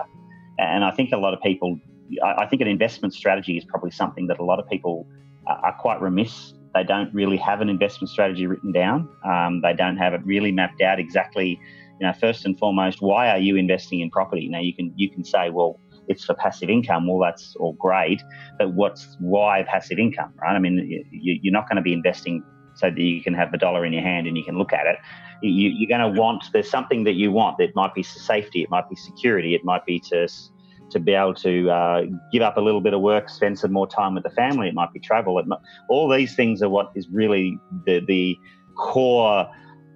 And 0.57 0.83
I 0.83 0.91
think 0.91 1.11
a 1.13 1.17
lot 1.17 1.33
of 1.33 1.41
people, 1.41 1.79
I 2.23 2.47
think 2.47 2.61
an 2.61 2.67
investment 2.67 3.13
strategy 3.13 3.55
is 3.55 3.63
probably 3.63 3.91
something 3.91 4.27
that 4.27 4.39
a 4.39 4.43
lot 4.43 4.59
of 4.59 4.67
people 4.67 5.07
are 5.47 5.75
quite 5.79 6.01
remiss 6.01 6.54
they 6.75 6.83
don't 6.83 7.11
really 7.13 7.37
have 7.37 7.61
an 7.61 7.69
investment 7.69 8.09
strategy 8.09 8.45
written 8.45 8.71
down. 8.71 9.09
Um, 9.23 9.61
they 9.61 9.73
don't 9.73 9.95
have 9.95 10.13
it 10.13 10.21
really 10.25 10.51
mapped 10.51 10.81
out 10.81 10.99
exactly. 10.99 11.59
You 11.99 12.07
know, 12.07 12.13
first 12.13 12.45
and 12.45 12.59
foremost, 12.59 13.01
why 13.01 13.29
are 13.29 13.37
you 13.37 13.55
investing 13.55 14.01
in 14.01 14.11
property? 14.11 14.49
Now 14.49 14.59
you 14.59 14.75
can 14.75 14.93
you 14.97 15.09
can 15.09 15.23
say, 15.23 15.49
well, 15.49 15.79
it's 16.09 16.25
for 16.25 16.35
passive 16.35 16.69
income. 16.69 17.07
Well, 17.07 17.19
that's 17.19 17.55
all 17.55 17.73
great, 17.73 18.21
but 18.59 18.73
what's 18.73 19.15
why 19.19 19.63
passive 19.63 19.97
income, 19.97 20.33
right? 20.41 20.53
I 20.53 20.59
mean, 20.59 21.05
you, 21.11 21.49
are 21.49 21.53
not 21.53 21.69
going 21.69 21.77
to 21.77 21.81
be 21.81 21.93
investing 21.93 22.43
so 22.75 22.89
that 22.89 22.99
you 22.99 23.23
can 23.23 23.33
have 23.33 23.53
the 23.53 23.57
dollar 23.57 23.85
in 23.85 23.93
your 23.93 24.03
hand 24.03 24.27
and 24.27 24.37
you 24.37 24.43
can 24.43 24.57
look 24.57 24.73
at 24.73 24.85
it. 24.85 24.97
You, 25.41 25.85
are 25.85 25.97
going 25.97 26.13
to 26.13 26.19
want 26.19 26.43
there's 26.51 26.69
something 26.69 27.05
that 27.05 27.13
you 27.13 27.31
want. 27.31 27.57
That 27.57 27.73
might 27.73 27.93
be 27.93 28.03
safety, 28.03 28.63
it 28.63 28.69
might 28.69 28.89
be 28.89 28.97
security, 28.97 29.55
it 29.55 29.63
might 29.63 29.85
be 29.85 29.99
to 30.11 30.27
to 30.91 30.99
be 30.99 31.13
able 31.13 31.33
to 31.33 31.69
uh, 31.69 32.01
give 32.31 32.41
up 32.41 32.57
a 32.57 32.61
little 32.61 32.81
bit 32.81 32.93
of 32.93 33.01
work, 33.01 33.29
spend 33.29 33.57
some 33.57 33.71
more 33.71 33.87
time 33.87 34.13
with 34.15 34.23
the 34.23 34.29
family. 34.31 34.67
It 34.67 34.73
might 34.73 34.93
be 34.93 34.99
travel. 34.99 35.41
Might, 35.45 35.59
all 35.89 36.09
these 36.09 36.35
things 36.35 36.61
are 36.61 36.69
what 36.69 36.91
is 36.95 37.07
really 37.09 37.59
the, 37.85 38.01
the 38.07 38.37
core 38.77 39.49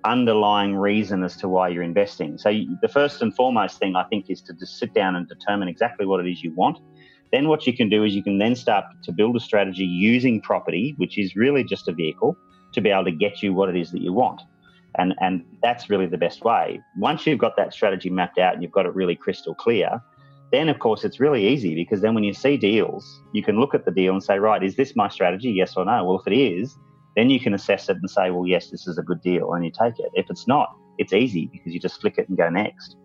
underlying 0.06 0.76
reason 0.76 1.24
as 1.24 1.36
to 1.38 1.50
why 1.50 1.68
you're 1.70 1.84
investing. 1.84 2.38
So 2.38 2.50
you, 2.50 2.78
the 2.82 2.88
first 2.88 3.22
and 3.22 3.36
foremost 3.36 3.80
thing 3.80 3.96
I 3.96 4.04
think 4.06 4.30
is 4.30 4.42
to 4.44 4.54
just 4.54 4.78
sit 4.78 4.94
down 4.94 5.16
and 5.16 5.28
determine 5.28 5.68
exactly 5.68 6.06
what 6.06 6.20
it 6.26 6.30
is 6.30 6.42
you 6.44 6.54
want. 6.56 6.80
Then 7.32 7.48
what 7.48 7.68
you 7.68 7.76
can 7.76 7.90
do 7.90 8.04
is 8.04 8.16
you 8.16 8.24
can 8.24 8.40
then 8.40 8.56
start 8.56 8.86
to 9.04 9.12
build 9.12 9.36
a 9.36 9.40
strategy 9.40 9.84
using 9.84 10.42
property, 10.42 10.96
which 10.98 11.18
is 11.18 11.36
really 11.36 11.64
just 11.64 11.88
a 11.88 11.94
vehicle 11.94 12.36
to 12.74 12.82
be 12.82 12.90
able 12.90 13.06
to 13.06 13.12
get 13.12 13.44
you 13.44 13.54
what 13.54 13.70
it 13.70 13.76
is 13.76 13.92
that 13.92 14.02
you 14.02 14.14
want. 14.14 14.42
And, 14.98 15.14
and 15.20 15.46
that's 15.62 15.90
really 15.90 16.08
the 16.08 16.18
best 16.18 16.44
way. 16.44 16.82
Once 16.98 17.28
you've 17.28 17.40
got 17.40 17.56
that 17.58 17.74
strategy 17.74 18.10
mapped 18.10 18.40
out 18.40 18.54
and 18.54 18.64
you've 18.64 18.72
got 18.72 18.86
it 18.86 18.96
really 18.96 19.16
crystal 19.16 19.54
clear, 19.54 20.02
then 20.52 20.70
of 20.70 20.80
course 20.80 21.04
it's 21.04 21.20
really 21.20 21.48
easy 21.48 21.76
because 21.76 22.02
then 22.02 22.16
when 22.16 22.24
you 22.24 22.34
see 22.34 22.58
deals, 22.58 23.22
you 23.34 23.44
can 23.44 23.60
look 23.60 23.74
at 23.74 23.86
the 23.86 23.92
deal 23.92 24.14
and 24.14 24.24
say, 24.24 24.40
right, 24.40 24.64
is 24.64 24.76
this 24.76 24.96
my 24.96 25.08
strategy? 25.10 25.52
Yes 25.52 25.74
or 25.76 25.86
no? 25.86 26.04
Well, 26.04 26.20
if 26.20 26.28
it 26.28 26.36
is, 26.36 26.78
then 27.16 27.30
you 27.30 27.40
can 27.40 27.54
assess 27.54 27.90
it 27.90 27.98
and 27.98 28.10
say, 28.10 28.32
well, 28.32 28.48
yes, 28.48 28.70
this 28.70 28.88
is 28.88 28.98
a 28.98 29.04
good 29.04 29.22
deal, 29.22 29.54
and 29.54 29.66
you 29.66 29.72
take 29.72 30.00
it. 30.00 30.10
If 30.14 30.30
it's 30.30 30.48
not, 30.48 30.76
it's 30.98 31.14
easy 31.14 31.50
because 31.52 31.74
you 31.74 31.80
just 31.80 32.00
flick 32.02 32.18
it 32.18 32.30
and 32.30 32.38
go 32.38 32.50
next. 32.50 32.96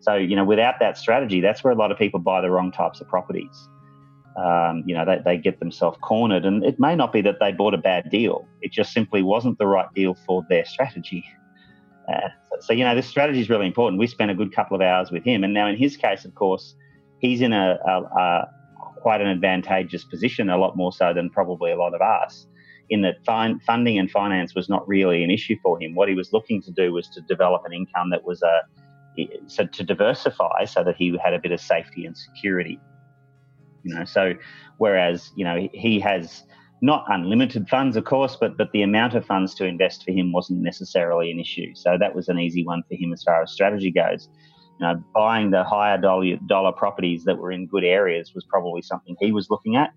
So, 0.00 0.14
you 0.14 0.34
know, 0.34 0.44
without 0.44 0.74
that 0.80 0.98
strategy, 0.98 1.40
that's 1.40 1.62
where 1.62 1.72
a 1.72 1.76
lot 1.76 1.92
of 1.92 1.98
people 1.98 2.18
buy 2.18 2.40
the 2.40 2.50
wrong 2.50 2.72
types 2.72 3.00
of 3.00 3.08
properties. 3.08 3.68
Um, 4.36 4.82
you 4.86 4.94
know, 4.94 5.04
they, 5.04 5.20
they 5.24 5.36
get 5.36 5.60
themselves 5.60 5.96
cornered, 6.02 6.44
and 6.44 6.64
it 6.64 6.80
may 6.80 6.96
not 6.96 7.12
be 7.12 7.20
that 7.22 7.36
they 7.38 7.52
bought 7.52 7.74
a 7.74 7.78
bad 7.78 8.10
deal. 8.10 8.46
It 8.62 8.72
just 8.72 8.92
simply 8.92 9.22
wasn't 9.22 9.58
the 9.58 9.66
right 9.66 9.86
deal 9.94 10.16
for 10.26 10.44
their 10.48 10.64
strategy. 10.64 11.24
Uh, 12.12 12.28
so, 12.50 12.56
so, 12.60 12.72
you 12.72 12.84
know, 12.84 12.94
this 12.94 13.06
strategy 13.06 13.40
is 13.40 13.48
really 13.48 13.66
important. 13.66 14.00
We 14.00 14.06
spent 14.06 14.30
a 14.30 14.34
good 14.34 14.52
couple 14.52 14.74
of 14.74 14.82
hours 14.82 15.10
with 15.10 15.22
him, 15.24 15.44
and 15.44 15.54
now 15.54 15.68
in 15.68 15.76
his 15.76 15.96
case, 15.96 16.24
of 16.24 16.34
course, 16.34 16.74
he's 17.22 17.40
in 17.40 17.54
a, 17.54 17.78
a, 17.86 18.02
a, 18.02 18.50
quite 19.00 19.22
an 19.22 19.28
advantageous 19.28 20.04
position, 20.04 20.50
a 20.50 20.58
lot 20.58 20.76
more 20.76 20.92
so 20.92 21.14
than 21.14 21.30
probably 21.30 21.72
a 21.72 21.76
lot 21.76 21.94
of 21.94 22.02
us, 22.02 22.46
in 22.90 23.00
that 23.02 23.24
funding 23.24 23.98
and 23.98 24.10
finance 24.10 24.54
was 24.54 24.68
not 24.68 24.86
really 24.86 25.24
an 25.24 25.30
issue 25.30 25.56
for 25.62 25.80
him. 25.80 25.94
What 25.94 26.08
he 26.08 26.14
was 26.14 26.32
looking 26.32 26.60
to 26.62 26.70
do 26.70 26.92
was 26.92 27.08
to 27.10 27.22
develop 27.22 27.62
an 27.64 27.72
income 27.72 28.10
that 28.10 28.24
was 28.24 28.42
a 28.42 28.60
so 29.46 29.66
to 29.66 29.84
diversify 29.84 30.64
so 30.64 30.82
that 30.82 30.96
he 30.96 31.18
had 31.22 31.34
a 31.34 31.38
bit 31.38 31.52
of 31.52 31.60
safety 31.60 32.06
and 32.06 32.16
security. 32.16 32.80
You 33.82 33.94
know, 33.94 34.04
so 34.04 34.34
whereas 34.78 35.30
you 35.36 35.44
know 35.44 35.68
he 35.72 36.00
has 36.00 36.44
not 36.80 37.04
unlimited 37.08 37.68
funds, 37.68 37.96
of 37.96 38.04
course, 38.04 38.36
but 38.40 38.56
but 38.56 38.70
the 38.72 38.82
amount 38.82 39.14
of 39.14 39.24
funds 39.24 39.54
to 39.56 39.64
invest 39.66 40.04
for 40.04 40.12
him 40.12 40.32
wasn't 40.32 40.60
necessarily 40.60 41.30
an 41.30 41.38
issue. 41.38 41.74
So 41.74 41.96
that 41.98 42.14
was 42.14 42.28
an 42.28 42.38
easy 42.38 42.64
one 42.64 42.82
for 42.88 42.94
him 42.94 43.12
as 43.12 43.22
far 43.22 43.42
as 43.42 43.52
strategy 43.52 43.90
goes 43.90 44.28
you 44.82 44.88
know, 44.88 45.04
buying 45.14 45.50
the 45.52 45.62
higher 45.62 45.96
dollar, 45.96 46.36
dollar 46.46 46.72
properties 46.72 47.22
that 47.24 47.38
were 47.38 47.52
in 47.52 47.66
good 47.66 47.84
areas 47.84 48.34
was 48.34 48.44
probably 48.44 48.82
something 48.82 49.16
he 49.20 49.30
was 49.30 49.48
looking 49.48 49.76
at 49.76 49.90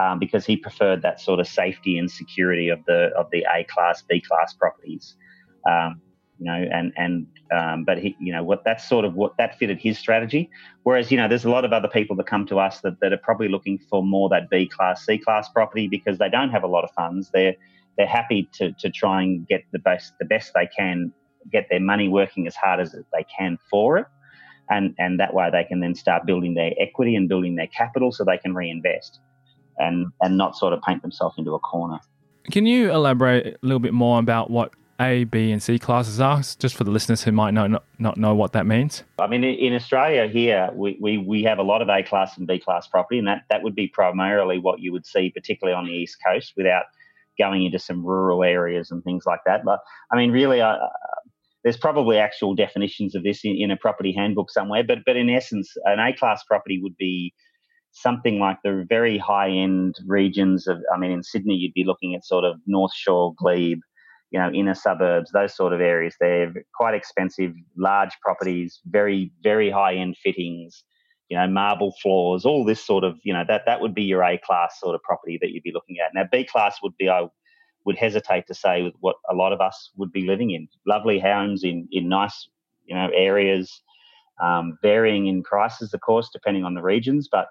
um, 0.00 0.20
because 0.20 0.46
he 0.46 0.56
preferred 0.56 1.02
that 1.02 1.20
sort 1.20 1.40
of 1.40 1.48
safety 1.48 1.98
and 1.98 2.08
security 2.08 2.68
of 2.68 2.78
the 2.86 3.10
of 3.18 3.26
the 3.32 3.44
A 3.52 3.64
class, 3.64 4.04
B 4.08 4.20
class 4.20 4.54
properties. 4.54 5.16
Um, 5.68 6.00
you 6.38 6.44
know, 6.44 6.68
and 6.72 6.92
and 6.96 7.26
um, 7.52 7.84
but 7.84 7.98
he, 7.98 8.14
you 8.20 8.32
know, 8.32 8.44
what 8.44 8.62
that's 8.64 8.88
sort 8.88 9.04
of 9.04 9.14
what 9.14 9.36
that 9.38 9.58
fitted 9.58 9.80
his 9.80 9.98
strategy. 9.98 10.50
Whereas, 10.84 11.10
you 11.10 11.16
know, 11.16 11.26
there's 11.26 11.44
a 11.44 11.50
lot 11.50 11.64
of 11.64 11.72
other 11.72 11.88
people 11.88 12.14
that 12.14 12.26
come 12.26 12.46
to 12.46 12.60
us 12.60 12.80
that, 12.82 13.00
that 13.00 13.12
are 13.12 13.18
probably 13.18 13.48
looking 13.48 13.80
for 13.90 14.04
more 14.04 14.28
that 14.28 14.48
B 14.50 14.68
class, 14.68 15.04
C 15.04 15.18
class 15.18 15.48
property 15.48 15.88
because 15.88 16.18
they 16.18 16.28
don't 16.28 16.50
have 16.50 16.62
a 16.62 16.68
lot 16.68 16.84
of 16.84 16.92
funds. 16.92 17.28
They're 17.34 17.56
they're 17.96 18.06
happy 18.06 18.48
to 18.52 18.70
to 18.70 18.88
try 18.88 19.22
and 19.22 19.48
get 19.48 19.64
the 19.72 19.80
best 19.80 20.12
the 20.20 20.26
best 20.26 20.52
they 20.54 20.68
can, 20.68 21.12
get 21.50 21.66
their 21.70 21.80
money 21.80 22.08
working 22.08 22.46
as 22.46 22.54
hard 22.54 22.78
as 22.78 22.92
they 22.92 23.26
can 23.36 23.58
for 23.68 23.98
it 23.98 24.06
and 24.70 24.94
and 24.98 25.18
that 25.20 25.34
way 25.34 25.48
they 25.50 25.64
can 25.64 25.80
then 25.80 25.94
start 25.94 26.26
building 26.26 26.54
their 26.54 26.72
equity 26.78 27.14
and 27.14 27.28
building 27.28 27.56
their 27.56 27.66
capital 27.68 28.12
so 28.12 28.24
they 28.24 28.38
can 28.38 28.54
reinvest 28.54 29.20
and 29.78 30.06
and 30.20 30.36
not 30.36 30.56
sort 30.56 30.72
of 30.72 30.82
paint 30.82 31.02
themselves 31.02 31.36
into 31.38 31.54
a 31.54 31.58
corner. 31.58 31.98
Can 32.50 32.66
you 32.66 32.90
elaborate 32.90 33.46
a 33.46 33.58
little 33.62 33.78
bit 33.80 33.92
more 33.92 34.18
about 34.18 34.50
what 34.50 34.72
A, 35.00 35.24
B, 35.24 35.52
and 35.52 35.62
C 35.62 35.78
classes 35.78 36.18
are, 36.18 36.40
just 36.58 36.74
for 36.76 36.84
the 36.84 36.90
listeners 36.90 37.22
who 37.22 37.30
might 37.30 37.52
not, 37.52 37.84
not 37.98 38.16
know 38.16 38.34
what 38.34 38.52
that 38.52 38.66
means? 38.66 39.04
I 39.18 39.26
mean, 39.26 39.44
in 39.44 39.74
Australia 39.74 40.26
here, 40.26 40.70
we, 40.72 40.96
we, 40.98 41.18
we 41.18 41.42
have 41.42 41.58
a 41.58 41.62
lot 41.62 41.82
of 41.82 41.88
A 41.90 42.02
class 42.02 42.38
and 42.38 42.46
B 42.46 42.58
class 42.58 42.86
property, 42.86 43.18
and 43.18 43.28
that, 43.28 43.44
that 43.50 43.62
would 43.62 43.74
be 43.74 43.86
primarily 43.86 44.58
what 44.58 44.80
you 44.80 44.92
would 44.92 45.04
see, 45.04 45.30
particularly 45.30 45.76
on 45.76 45.84
the 45.84 45.92
East 45.92 46.16
Coast, 46.26 46.54
without 46.56 46.84
going 47.38 47.64
into 47.64 47.78
some 47.78 48.04
rural 48.04 48.42
areas 48.42 48.90
and 48.90 49.04
things 49.04 49.24
like 49.26 49.40
that. 49.44 49.64
But 49.64 49.80
I 50.10 50.16
mean, 50.16 50.32
really, 50.32 50.62
uh, 50.62 50.78
there's 51.64 51.76
probably 51.76 52.18
actual 52.18 52.54
definitions 52.54 53.14
of 53.14 53.24
this 53.24 53.44
in, 53.44 53.56
in 53.56 53.70
a 53.70 53.76
property 53.76 54.12
handbook 54.12 54.50
somewhere, 54.50 54.84
but 54.84 54.98
but 55.04 55.16
in 55.16 55.28
essence, 55.30 55.72
an 55.84 55.98
A 55.98 56.16
class 56.16 56.42
property 56.44 56.80
would 56.82 56.96
be 56.96 57.32
something 57.92 58.38
like 58.38 58.58
the 58.62 58.84
very 58.88 59.18
high 59.18 59.50
end 59.50 59.96
regions 60.06 60.66
of. 60.66 60.78
I 60.94 60.98
mean, 60.98 61.10
in 61.10 61.22
Sydney, 61.22 61.54
you'd 61.54 61.74
be 61.74 61.84
looking 61.84 62.14
at 62.14 62.24
sort 62.24 62.44
of 62.44 62.56
North 62.66 62.94
Shore, 62.94 63.34
Glebe, 63.36 63.80
you 64.30 64.38
know, 64.38 64.50
inner 64.50 64.74
suburbs, 64.74 65.30
those 65.32 65.54
sort 65.56 65.72
of 65.72 65.80
areas. 65.80 66.14
They're 66.20 66.52
quite 66.74 66.94
expensive, 66.94 67.52
large 67.76 68.16
properties, 68.22 68.80
very 68.86 69.32
very 69.42 69.70
high 69.70 69.94
end 69.94 70.16
fittings. 70.22 70.84
You 71.28 71.36
know, 71.36 71.46
marble 71.46 71.92
floors, 72.00 72.46
all 72.46 72.64
this 72.64 72.82
sort 72.82 73.04
of, 73.04 73.18
you 73.22 73.34
know, 73.34 73.44
that 73.46 73.64
that 73.66 73.82
would 73.82 73.94
be 73.94 74.04
your 74.04 74.22
A 74.22 74.38
class 74.38 74.80
sort 74.80 74.94
of 74.94 75.02
property 75.02 75.38
that 75.42 75.50
you'd 75.50 75.62
be 75.62 75.72
looking 75.74 75.96
at. 75.98 76.12
Now, 76.14 76.26
B 76.32 76.42
class 76.42 76.78
would 76.82 76.96
be, 76.98 77.10
I 77.10 77.26
would 77.84 77.96
hesitate 77.96 78.46
to 78.46 78.54
say 78.54 78.92
what 79.00 79.16
a 79.30 79.34
lot 79.34 79.52
of 79.52 79.60
us 79.60 79.90
would 79.96 80.12
be 80.12 80.26
living 80.26 80.50
in. 80.50 80.68
Lovely 80.86 81.18
homes 81.18 81.64
in, 81.64 81.88
in 81.90 82.08
nice, 82.08 82.48
you 82.86 82.94
know, 82.94 83.08
areas, 83.14 83.82
um, 84.42 84.78
varying 84.82 85.26
in 85.26 85.42
prices, 85.42 85.94
of 85.94 86.00
course, 86.00 86.28
depending 86.32 86.64
on 86.64 86.74
the 86.74 86.82
regions, 86.82 87.28
but 87.30 87.48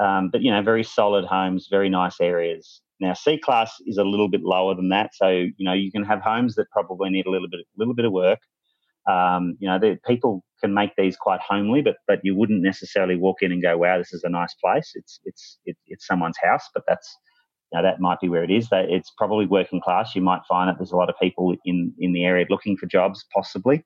um, 0.00 0.30
but 0.30 0.40
you 0.40 0.50
know, 0.50 0.62
very 0.62 0.84
solid 0.84 1.24
homes, 1.24 1.68
very 1.70 1.88
nice 1.90 2.20
areas. 2.20 2.80
Now, 3.00 3.14
C 3.14 3.38
class 3.38 3.74
is 3.86 3.98
a 3.98 4.04
little 4.04 4.28
bit 4.28 4.42
lower 4.42 4.74
than 4.74 4.88
that, 4.88 5.10
so 5.14 5.28
you 5.28 5.52
know 5.58 5.72
you 5.72 5.90
can 5.90 6.04
have 6.04 6.20
homes 6.20 6.54
that 6.54 6.70
probably 6.70 7.10
need 7.10 7.26
a 7.26 7.30
little 7.30 7.48
bit, 7.48 7.60
little 7.76 7.94
bit 7.94 8.04
of 8.04 8.12
work. 8.12 8.38
Um, 9.10 9.56
you 9.58 9.68
know, 9.68 9.78
the, 9.78 9.98
people 10.06 10.44
can 10.60 10.72
make 10.72 10.92
these 10.96 11.16
quite 11.16 11.40
homely, 11.40 11.82
but 11.82 11.96
but 12.06 12.20
you 12.22 12.34
wouldn't 12.36 12.62
necessarily 12.62 13.16
walk 13.16 13.42
in 13.42 13.52
and 13.52 13.62
go, 13.62 13.76
"Wow, 13.76 13.98
this 13.98 14.12
is 14.12 14.24
a 14.24 14.28
nice 14.30 14.54
place." 14.54 14.92
It's 14.94 15.20
it's 15.24 15.58
it, 15.66 15.76
it's 15.88 16.06
someone's 16.06 16.38
house, 16.42 16.68
but 16.72 16.84
that's 16.86 17.18
now 17.72 17.82
that 17.82 18.00
might 18.00 18.20
be 18.20 18.28
where 18.28 18.44
it 18.44 18.50
is. 18.50 18.68
That 18.68 18.90
it's 18.90 19.10
probably 19.10 19.46
working 19.46 19.80
class. 19.80 20.14
You 20.14 20.22
might 20.22 20.42
find 20.48 20.68
that 20.68 20.78
there's 20.78 20.92
a 20.92 20.96
lot 20.96 21.10
of 21.10 21.16
people 21.20 21.54
in 21.64 21.92
in 21.98 22.12
the 22.12 22.24
area 22.24 22.46
looking 22.50 22.76
for 22.76 22.86
jobs, 22.86 23.24
possibly, 23.32 23.84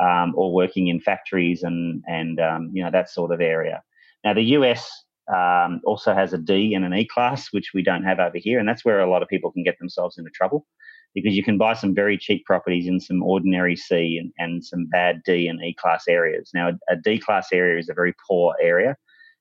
um, 0.00 0.34
or 0.36 0.52
working 0.52 0.88
in 0.88 1.00
factories 1.00 1.62
and 1.62 2.02
and 2.06 2.40
um, 2.40 2.70
you 2.72 2.82
know 2.82 2.90
that 2.90 3.10
sort 3.10 3.32
of 3.32 3.40
area. 3.40 3.82
Now 4.24 4.34
the 4.34 4.42
US 4.42 4.90
um, 5.34 5.80
also 5.84 6.14
has 6.14 6.32
a 6.32 6.38
D 6.38 6.74
and 6.74 6.84
an 6.84 6.94
E 6.94 7.06
class, 7.06 7.48
which 7.52 7.72
we 7.74 7.82
don't 7.82 8.04
have 8.04 8.18
over 8.18 8.38
here, 8.38 8.58
and 8.58 8.68
that's 8.68 8.84
where 8.84 9.00
a 9.00 9.10
lot 9.10 9.22
of 9.22 9.28
people 9.28 9.52
can 9.52 9.64
get 9.64 9.78
themselves 9.78 10.18
into 10.18 10.30
trouble 10.30 10.66
because 11.14 11.34
you 11.34 11.42
can 11.42 11.58
buy 11.58 11.72
some 11.72 11.94
very 11.94 12.18
cheap 12.18 12.44
properties 12.44 12.86
in 12.86 13.00
some 13.00 13.22
ordinary 13.22 13.74
C 13.74 14.18
and, 14.20 14.32
and 14.38 14.64
some 14.64 14.86
bad 14.86 15.22
D 15.24 15.48
and 15.48 15.62
E 15.62 15.74
class 15.74 16.04
areas. 16.08 16.50
Now, 16.54 16.70
a 16.88 16.96
D 16.96 17.18
class 17.18 17.48
area 17.52 17.78
is 17.78 17.88
a 17.88 17.94
very 17.94 18.14
poor 18.28 18.54
area 18.60 18.96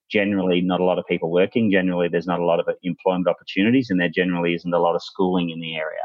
generally 0.10 0.62
not 0.62 0.80
a 0.80 0.86
lot 0.86 1.00
of 1.00 1.06
people 1.08 1.32
working. 1.32 1.72
Generally, 1.72 2.10
there's 2.10 2.28
not 2.28 2.40
a 2.40 2.46
lot 2.46 2.60
of 2.60 2.68
employment 2.84 3.28
opportunities, 3.28 3.90
and 3.90 4.00
there 4.00 4.10
generally 4.10 4.54
isn't 4.54 4.74
a 4.74 4.80
lot 4.80 4.96
of 4.96 5.04
schooling 5.04 5.50
in 5.50 5.60
the 5.60 5.76
area. 5.76 6.02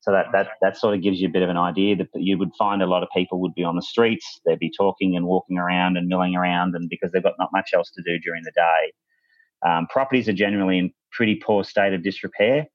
So 0.00 0.12
that, 0.12 0.26
that, 0.32 0.50
that 0.62 0.76
sort 0.76 0.94
of 0.94 1.02
gives 1.02 1.20
you 1.20 1.28
a 1.28 1.32
bit 1.32 1.42
of 1.42 1.48
an 1.48 1.56
idea 1.56 1.96
that 1.96 2.08
you 2.14 2.38
would 2.38 2.52
find 2.56 2.80
a 2.80 2.86
lot 2.86 3.02
of 3.02 3.08
people 3.12 3.40
would 3.40 3.54
be 3.54 3.64
on 3.64 3.74
the 3.74 3.82
streets, 3.82 4.40
they'd 4.46 4.58
be 4.58 4.70
talking 4.70 5.16
and 5.16 5.26
walking 5.26 5.58
around 5.58 5.96
and 5.96 6.06
milling 6.06 6.36
around, 6.36 6.76
and 6.76 6.88
because 6.88 7.10
they've 7.10 7.22
got 7.22 7.34
not 7.40 7.50
much 7.52 7.70
else 7.74 7.90
to 7.90 8.02
do 8.02 8.18
during 8.20 8.44
the 8.44 8.52
day. 8.52 8.92
Um, 9.68 9.86
properties 9.88 10.28
are 10.28 10.32
generally 10.32 10.78
in 10.78 10.92
pretty 11.10 11.34
poor 11.34 11.64
state 11.64 11.92
of 11.92 12.04
disrepair, 12.04 12.66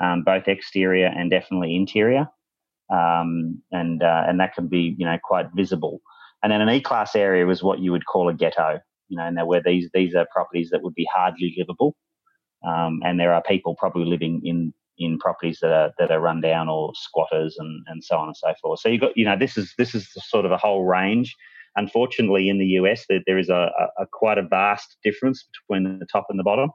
um, 0.00 0.22
both 0.22 0.48
exterior 0.48 1.06
and 1.06 1.30
definitely 1.30 1.76
interior, 1.76 2.26
um, 2.90 3.60
and 3.70 4.02
uh, 4.02 4.24
and 4.26 4.40
that 4.40 4.54
can 4.54 4.68
be 4.68 4.94
you 4.96 5.04
know 5.04 5.18
quite 5.22 5.46
visible. 5.54 6.00
And 6.42 6.52
then 6.52 6.60
an 6.60 6.70
E 6.70 6.80
class 6.80 7.16
area 7.16 7.44
was 7.44 7.62
what 7.62 7.80
you 7.80 7.90
would 7.90 8.06
call 8.06 8.28
a 8.28 8.34
ghetto, 8.34 8.80
you 9.08 9.16
know, 9.16 9.24
and 9.24 9.38
where 9.46 9.62
these 9.62 9.88
these 9.92 10.14
are 10.14 10.26
properties 10.32 10.70
that 10.70 10.82
would 10.82 10.94
be 10.94 11.08
hardly 11.12 11.54
livable, 11.58 11.96
um, 12.66 13.00
and 13.04 13.18
there 13.18 13.32
are 13.32 13.42
people 13.42 13.74
probably 13.76 14.04
living 14.04 14.40
in 14.44 14.72
in 14.98 15.18
properties 15.18 15.58
that 15.60 15.72
are 15.72 15.92
that 15.98 16.10
are 16.10 16.20
run 16.20 16.40
down 16.40 16.68
or 16.68 16.92
squatters 16.94 17.56
and, 17.58 17.84
and 17.86 18.02
so 18.04 18.16
on 18.16 18.28
and 18.28 18.36
so 18.36 18.52
forth. 18.60 18.80
So 18.80 18.88
you 18.88 18.98
got 18.98 19.16
you 19.16 19.24
know 19.24 19.36
this 19.38 19.56
is 19.56 19.74
this 19.78 19.94
is 19.94 20.08
sort 20.14 20.44
of 20.44 20.52
a 20.52 20.56
whole 20.56 20.84
range. 20.84 21.36
Unfortunately, 21.76 22.48
in 22.48 22.58
the 22.58 22.66
US, 22.80 23.04
there, 23.08 23.20
there 23.26 23.38
is 23.38 23.50
a, 23.50 23.70
a, 23.78 24.02
a 24.02 24.06
quite 24.06 24.38
a 24.38 24.42
vast 24.42 24.96
difference 25.04 25.46
between 25.52 25.98
the 25.98 26.06
top 26.06 26.26
and 26.28 26.38
the 26.38 26.44
bottom. 26.44 26.70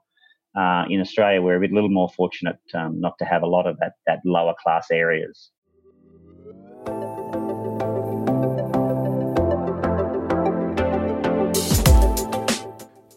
Uh, 0.58 0.86
in 0.90 1.02
Australia, 1.02 1.42
we're 1.42 1.58
a 1.58 1.60
bit 1.60 1.74
little 1.74 1.90
more 1.90 2.10
fortunate 2.10 2.60
um, 2.74 3.00
not 3.02 3.18
to 3.18 3.26
have 3.26 3.42
a 3.42 3.48
lot 3.48 3.68
of 3.68 3.78
that 3.80 3.94
that 4.08 4.20
lower 4.24 4.54
class 4.62 4.88
areas. 4.92 5.52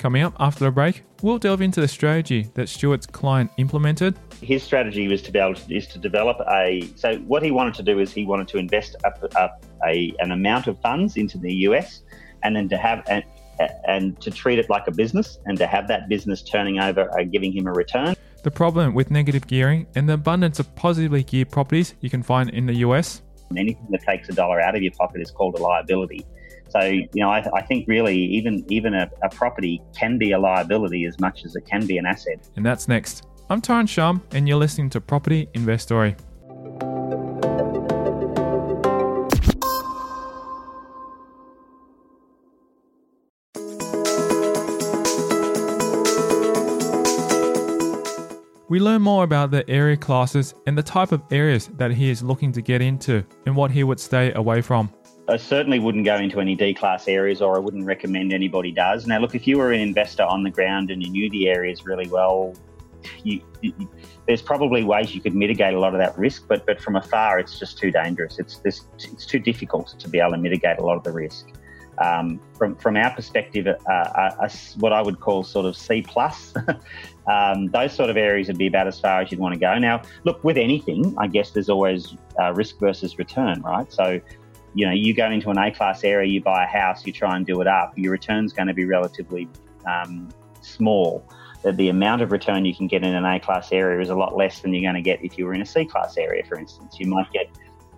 Coming 0.07 0.23
up 0.23 0.37
after 0.39 0.65
the 0.65 0.71
break, 0.71 1.03
we'll 1.21 1.37
delve 1.37 1.61
into 1.61 1.81
the 1.81 1.89
strategy 1.89 2.49
that 2.55 2.69
Stewart's 2.69 3.09
client 3.09 3.51
implemented. 3.57 4.17
His 4.41 4.63
strategy 4.63 5.09
was 5.09 5.21
to 5.23 5.33
be 5.33 5.41
able 5.41 5.57
to, 5.57 5.75
is 5.77 5.89
to 5.89 5.99
develop 5.99 6.37
a. 6.49 6.89
So 6.95 7.17
what 7.27 7.43
he 7.43 7.51
wanted 7.51 7.75
to 7.75 7.83
do 7.83 7.99
is 7.99 8.13
he 8.13 8.25
wanted 8.25 8.47
to 8.47 8.59
invest 8.59 8.95
up, 9.05 9.19
up 9.35 9.65
a, 9.85 10.15
an 10.21 10.31
amount 10.31 10.69
of 10.69 10.81
funds 10.81 11.17
into 11.17 11.39
the 11.39 11.53
US, 11.67 12.03
and 12.45 12.55
then 12.55 12.69
to 12.69 12.77
have 12.77 13.03
and, 13.09 13.25
and 13.89 14.21
to 14.21 14.31
treat 14.31 14.61
it 14.61 14.71
like 14.71 14.87
a 14.87 14.93
business, 14.93 15.41
and 15.47 15.59
to 15.59 15.67
have 15.67 15.89
that 15.89 16.09
business 16.09 16.41
turning 16.41 16.79
over, 16.79 17.11
uh, 17.19 17.25
giving 17.25 17.53
him 17.53 17.67
a 17.67 17.73
return. 17.73 18.15
The 18.45 18.53
problem 18.53 18.95
with 18.95 19.11
negative 19.11 19.49
gearing 19.49 19.89
and 19.97 20.09
the 20.09 20.13
abundance 20.13 20.61
of 20.61 20.73
positively 20.77 21.25
geared 21.25 21.51
properties 21.51 21.97
you 22.01 22.11
can 22.11 22.23
find 22.23 22.49
in 22.51 22.67
the 22.67 22.75
US. 22.75 23.23
Anything 23.57 23.89
that 23.91 24.03
takes 24.03 24.29
a 24.29 24.33
dollar 24.33 24.61
out 24.61 24.77
of 24.77 24.85
your 24.85 24.93
pocket 24.93 25.21
is 25.21 25.33
called 25.33 25.59
a 25.59 25.59
liability. 25.61 26.25
So 26.69 26.81
you 26.81 27.09
know, 27.15 27.31
I, 27.31 27.47
I 27.55 27.63
think 27.63 27.87
really 27.89 28.17
even 28.17 28.65
even 28.69 28.95
a, 28.95 29.11
a, 29.23 29.29
property 29.29 29.83
can 29.97 30.19
be 30.19 30.33
a 30.33 30.39
liability 30.39 31.05
as 31.05 31.19
much 31.21 31.45
as 31.45 31.55
it 31.57 31.67
can 31.67 31.87
be 31.87 31.99
an 31.99 32.07
asset. 32.07 32.49
And 32.57 32.67
that's 32.67 32.89
next. 32.89 33.27
I'm 33.49 33.61
Tyrone 33.61 33.87
Shum, 33.87 34.23
and 34.33 34.49
you're 34.49 34.59
listening 34.59 34.91
to 34.91 35.01
Property 35.01 35.49
Investory. 35.55 36.17
We 48.69 48.81
learn 48.81 49.01
more 49.01 49.23
about 49.23 49.53
the 49.53 49.65
area 49.71 49.97
classes 49.97 50.53
and 50.67 50.77
the 50.77 50.83
type 50.83 51.13
of 51.13 51.23
areas 51.31 51.69
that 51.77 51.93
he 51.93 52.11
is 52.11 52.23
looking 52.25 52.51
to 52.51 52.61
get 52.61 52.83
into 52.83 53.25
and 53.47 53.55
what 53.55 53.71
he 53.71 53.85
would 53.85 54.01
stay 54.01 54.33
away 54.33 54.61
from. 54.61 54.91
I 55.29 55.37
certainly 55.37 55.79
wouldn't 55.79 56.05
go 56.05 56.17
into 56.17 56.41
any 56.41 56.55
D 56.55 56.73
class 56.73 57.09
areas, 57.09 57.43
or 57.43 57.57
I 57.57 57.59
wouldn't 57.59 57.85
recommend 57.85 58.33
anybody 58.33 58.71
does. 58.71 59.07
Now, 59.07 59.19
look, 59.19 59.35
if 59.35 59.47
you 59.47 59.59
were 59.59 59.73
an 59.73 59.81
investor 59.81 60.23
on 60.23 60.43
the 60.43 60.51
ground 60.51 60.91
and 60.91 61.03
you 61.03 61.11
knew 61.11 61.31
the 61.31 61.49
areas 61.49 61.85
really 61.85 62.09
well, 62.09 62.55
you, 63.25 63.41
you, 63.61 63.73
there's 64.27 64.43
probably 64.43 64.85
ways 64.85 65.15
you 65.15 65.21
could 65.21 65.35
mitigate 65.35 65.75
a 65.75 65.81
lot 65.81 65.95
of 65.95 66.01
that 66.01 66.17
risk, 66.17 66.47
but 66.49 66.65
but 66.65 66.81
from 66.81 66.97
afar, 66.97 67.39
it's 67.39 67.59
just 67.59 67.79
too 67.79 67.91
dangerous. 67.91 68.39
It's 68.39 68.59
this, 68.59 68.87
it's 68.99 69.27
too 69.27 69.39
difficult 69.39 69.99
to 69.99 70.09
be 70.09 70.21
able 70.21 70.33
to 70.33 70.39
mitigate 70.39 70.79
a 70.79 70.85
lot 70.85 70.97
of 70.97 71.03
the 71.03 71.13
risk. 71.13 71.47
Um, 71.99 72.41
from 72.57 72.77
from 72.77 72.97
our 72.97 73.11
perspective, 73.11 73.67
uh, 73.67 73.91
uh, 73.91 74.49
what 74.79 74.93
I 74.93 75.03
would 75.03 75.19
call 75.19 75.43
sort 75.43 75.67
of 75.67 75.77
C 75.77 76.03
plus, 76.03 76.55
um, 77.27 77.69
those 77.69 77.93
sort 77.95 78.11
of 78.11 78.17
areas 78.17 78.49
would 78.49 78.59
be 78.59 78.67
about 78.67 78.87
as 78.87 79.01
far 79.01 79.23
as 79.23 79.31
you'd 79.31 79.41
want 79.41 79.55
to 79.55 79.61
go. 79.61 79.77
Now, 79.79 80.03
look, 80.25 80.45
with 80.45 80.59
anything, 80.59 81.15
I 81.19 81.27
guess 81.27 81.51
there's 81.51 81.71
always 81.71 82.15
uh, 82.39 82.53
risk 82.53 82.79
versus 82.79 83.19
return, 83.19 83.63
right? 83.63 83.91
So 83.93 84.21
you 84.77 84.85
know, 84.85 84.93
you 84.93 85.15
go 85.15 85.31
into 85.31 85.49
an 85.49 85.57
A 85.57 85.71
class 85.71 86.05
area, 86.05 86.29
you 86.29 86.43
buy 86.43 86.65
a 86.65 86.67
house, 86.67 87.07
you 87.07 87.13
try 87.13 87.35
and 87.35 87.47
do 87.47 87.63
it 87.63 87.67
up, 87.67 87.97
your 87.97 88.13
return's 88.13 88.53
going 88.53 88.69
to 88.69 88.75
be 88.75 88.85
relatively 88.85 89.49
um, 89.87 90.29
small. 90.61 91.27
The, 91.63 91.73
the 91.73 91.89
amount 91.89 92.21
of 92.21 92.31
return 92.31 92.67
you 92.67 92.75
can 92.75 92.87
get 92.87 93.03
in 93.03 93.15
an 93.15 93.25
A 93.25 93.41
class 93.41 93.73
area 93.73 93.99
is 94.03 94.11
a 94.11 94.15
lot 94.15 94.37
less 94.37 94.61
than 94.61 94.75
you're 94.75 94.83
going 94.83 94.95
to 94.95 95.01
get 95.01 95.25
if 95.25 95.39
you 95.39 95.47
were 95.47 95.55
in 95.55 95.63
a 95.63 95.67
C 95.67 95.87
class 95.87 96.19
area, 96.19 96.45
for 96.45 96.59
instance. 96.59 96.97
You 97.01 97.09
might 97.09 97.33
get 97.33 97.49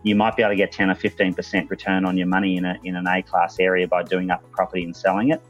you 0.04 0.14
might 0.14 0.36
be 0.36 0.44
able 0.44 0.52
to 0.52 0.56
get 0.56 0.70
10 0.70 0.90
or 0.90 0.94
15% 0.94 1.68
return 1.68 2.04
on 2.04 2.16
your 2.16 2.28
money 2.28 2.56
in, 2.56 2.64
a, 2.64 2.78
in 2.84 2.94
an 2.94 3.08
A 3.08 3.22
class 3.22 3.58
area 3.58 3.88
by 3.88 4.04
doing 4.04 4.30
up 4.30 4.44
a 4.44 4.46
property 4.46 4.84
and 4.84 4.96
selling 4.96 5.30
it. 5.30 5.42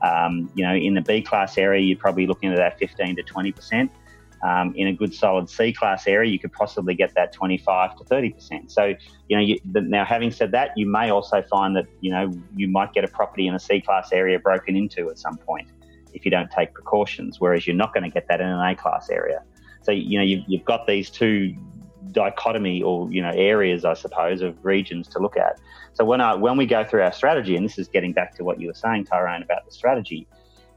Um, 0.00 0.48
you 0.54 0.64
know, 0.64 0.76
in 0.76 0.94
the 0.94 1.00
B 1.00 1.20
class 1.20 1.58
area, 1.58 1.82
you're 1.82 1.98
probably 1.98 2.28
looking 2.28 2.52
at 2.52 2.56
that 2.56 2.78
15 2.78 3.16
to 3.16 3.24
20% 3.24 3.90
um, 4.42 4.72
in 4.76 4.88
a 4.88 4.92
good 4.92 5.14
solid 5.14 5.48
C 5.48 5.72
class 5.72 6.06
area, 6.06 6.30
you 6.30 6.38
could 6.38 6.52
possibly 6.52 6.94
get 6.94 7.14
that 7.14 7.32
25 7.32 7.96
to 7.96 8.04
30%. 8.04 8.70
So, 8.70 8.94
you 9.28 9.36
know, 9.36 9.42
you, 9.42 9.58
the, 9.72 9.80
now 9.80 10.04
having 10.04 10.30
said 10.30 10.52
that, 10.52 10.70
you 10.76 10.86
may 10.86 11.10
also 11.10 11.42
find 11.42 11.76
that, 11.76 11.86
you 12.00 12.10
know, 12.10 12.30
you 12.54 12.68
might 12.68 12.92
get 12.92 13.04
a 13.04 13.08
property 13.08 13.46
in 13.46 13.54
a 13.54 13.58
C 13.58 13.80
class 13.80 14.12
area 14.12 14.38
broken 14.38 14.76
into 14.76 15.10
at 15.10 15.18
some 15.18 15.36
point 15.38 15.68
if 16.14 16.24
you 16.24 16.30
don't 16.30 16.50
take 16.50 16.72
precautions, 16.72 17.40
whereas 17.40 17.66
you're 17.66 17.76
not 17.76 17.92
going 17.92 18.04
to 18.04 18.10
get 18.10 18.26
that 18.28 18.40
in 18.40 18.46
an 18.46 18.60
A 18.60 18.74
class 18.74 19.10
area. 19.10 19.42
So, 19.82 19.92
you 19.92 20.18
know, 20.18 20.24
you've, 20.24 20.44
you've 20.46 20.64
got 20.64 20.86
these 20.86 21.10
two 21.10 21.54
dichotomy 22.12 22.82
or, 22.82 23.10
you 23.12 23.22
know, 23.22 23.32
areas, 23.34 23.84
I 23.84 23.94
suppose, 23.94 24.42
of 24.42 24.56
regions 24.64 25.08
to 25.08 25.18
look 25.18 25.36
at. 25.36 25.60
So 25.92 26.04
when, 26.04 26.20
I, 26.20 26.34
when 26.34 26.56
we 26.56 26.66
go 26.66 26.84
through 26.84 27.02
our 27.02 27.12
strategy, 27.12 27.56
and 27.56 27.64
this 27.64 27.78
is 27.78 27.88
getting 27.88 28.12
back 28.12 28.34
to 28.36 28.44
what 28.44 28.60
you 28.60 28.68
were 28.68 28.74
saying, 28.74 29.04
Tyrone, 29.04 29.42
about 29.42 29.64
the 29.66 29.72
strategy, 29.72 30.26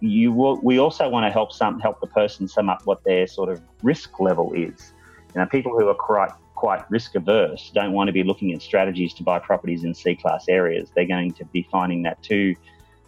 you 0.01 0.31
will, 0.31 0.59
we 0.61 0.79
also 0.79 1.07
want 1.07 1.25
to 1.25 1.31
help 1.31 1.51
some 1.51 1.79
help 1.79 2.01
the 2.01 2.07
person 2.07 2.47
sum 2.47 2.69
up 2.69 2.81
what 2.85 3.03
their 3.03 3.27
sort 3.27 3.49
of 3.49 3.61
risk 3.83 4.19
level 4.19 4.51
is. 4.53 4.93
You 5.33 5.41
know, 5.41 5.45
people 5.45 5.71
who 5.77 5.87
are 5.87 5.95
quite 5.95 6.31
quite 6.55 6.89
risk 6.91 7.15
averse 7.15 7.71
don't 7.73 7.91
want 7.91 8.07
to 8.07 8.11
be 8.11 8.23
looking 8.23 8.53
at 8.53 8.61
strategies 8.61 9.13
to 9.15 9.23
buy 9.23 9.39
properties 9.39 9.83
in 9.83 9.95
C 9.95 10.15
class 10.15 10.45
areas. 10.47 10.91
They're 10.95 11.07
going 11.07 11.31
to 11.33 11.45
be 11.45 11.67
finding 11.71 12.03
that 12.03 12.21
too 12.21 12.55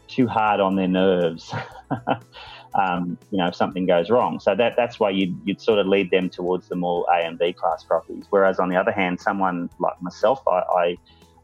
too 0.08 0.28
hard 0.28 0.60
on 0.60 0.76
their 0.76 0.88
nerves. 0.88 1.54
um, 2.76 3.18
you 3.32 3.38
know, 3.38 3.48
if 3.48 3.56
something 3.56 3.86
goes 3.86 4.10
wrong. 4.10 4.40
So 4.40 4.56
that 4.56 4.74
that's 4.78 5.00
why 5.00 5.10
you'd, 5.10 5.40
you'd 5.44 5.62
sort 5.62 5.80
of 5.80 5.88
lead 5.88 6.12
them 6.12 6.30
towards 6.30 6.68
the 6.68 6.76
more 6.76 7.06
A 7.12 7.26
and 7.26 7.38
B 7.38 7.54
class 7.54 7.84
properties. 7.84 8.26
Whereas 8.30 8.60
on 8.60 8.70
the 8.70 8.76
other 8.76 8.92
hand, 8.92 9.20
someone 9.20 9.70
like 9.80 10.02
myself, 10.02 10.42
I, 10.48 10.64
I 10.76 10.98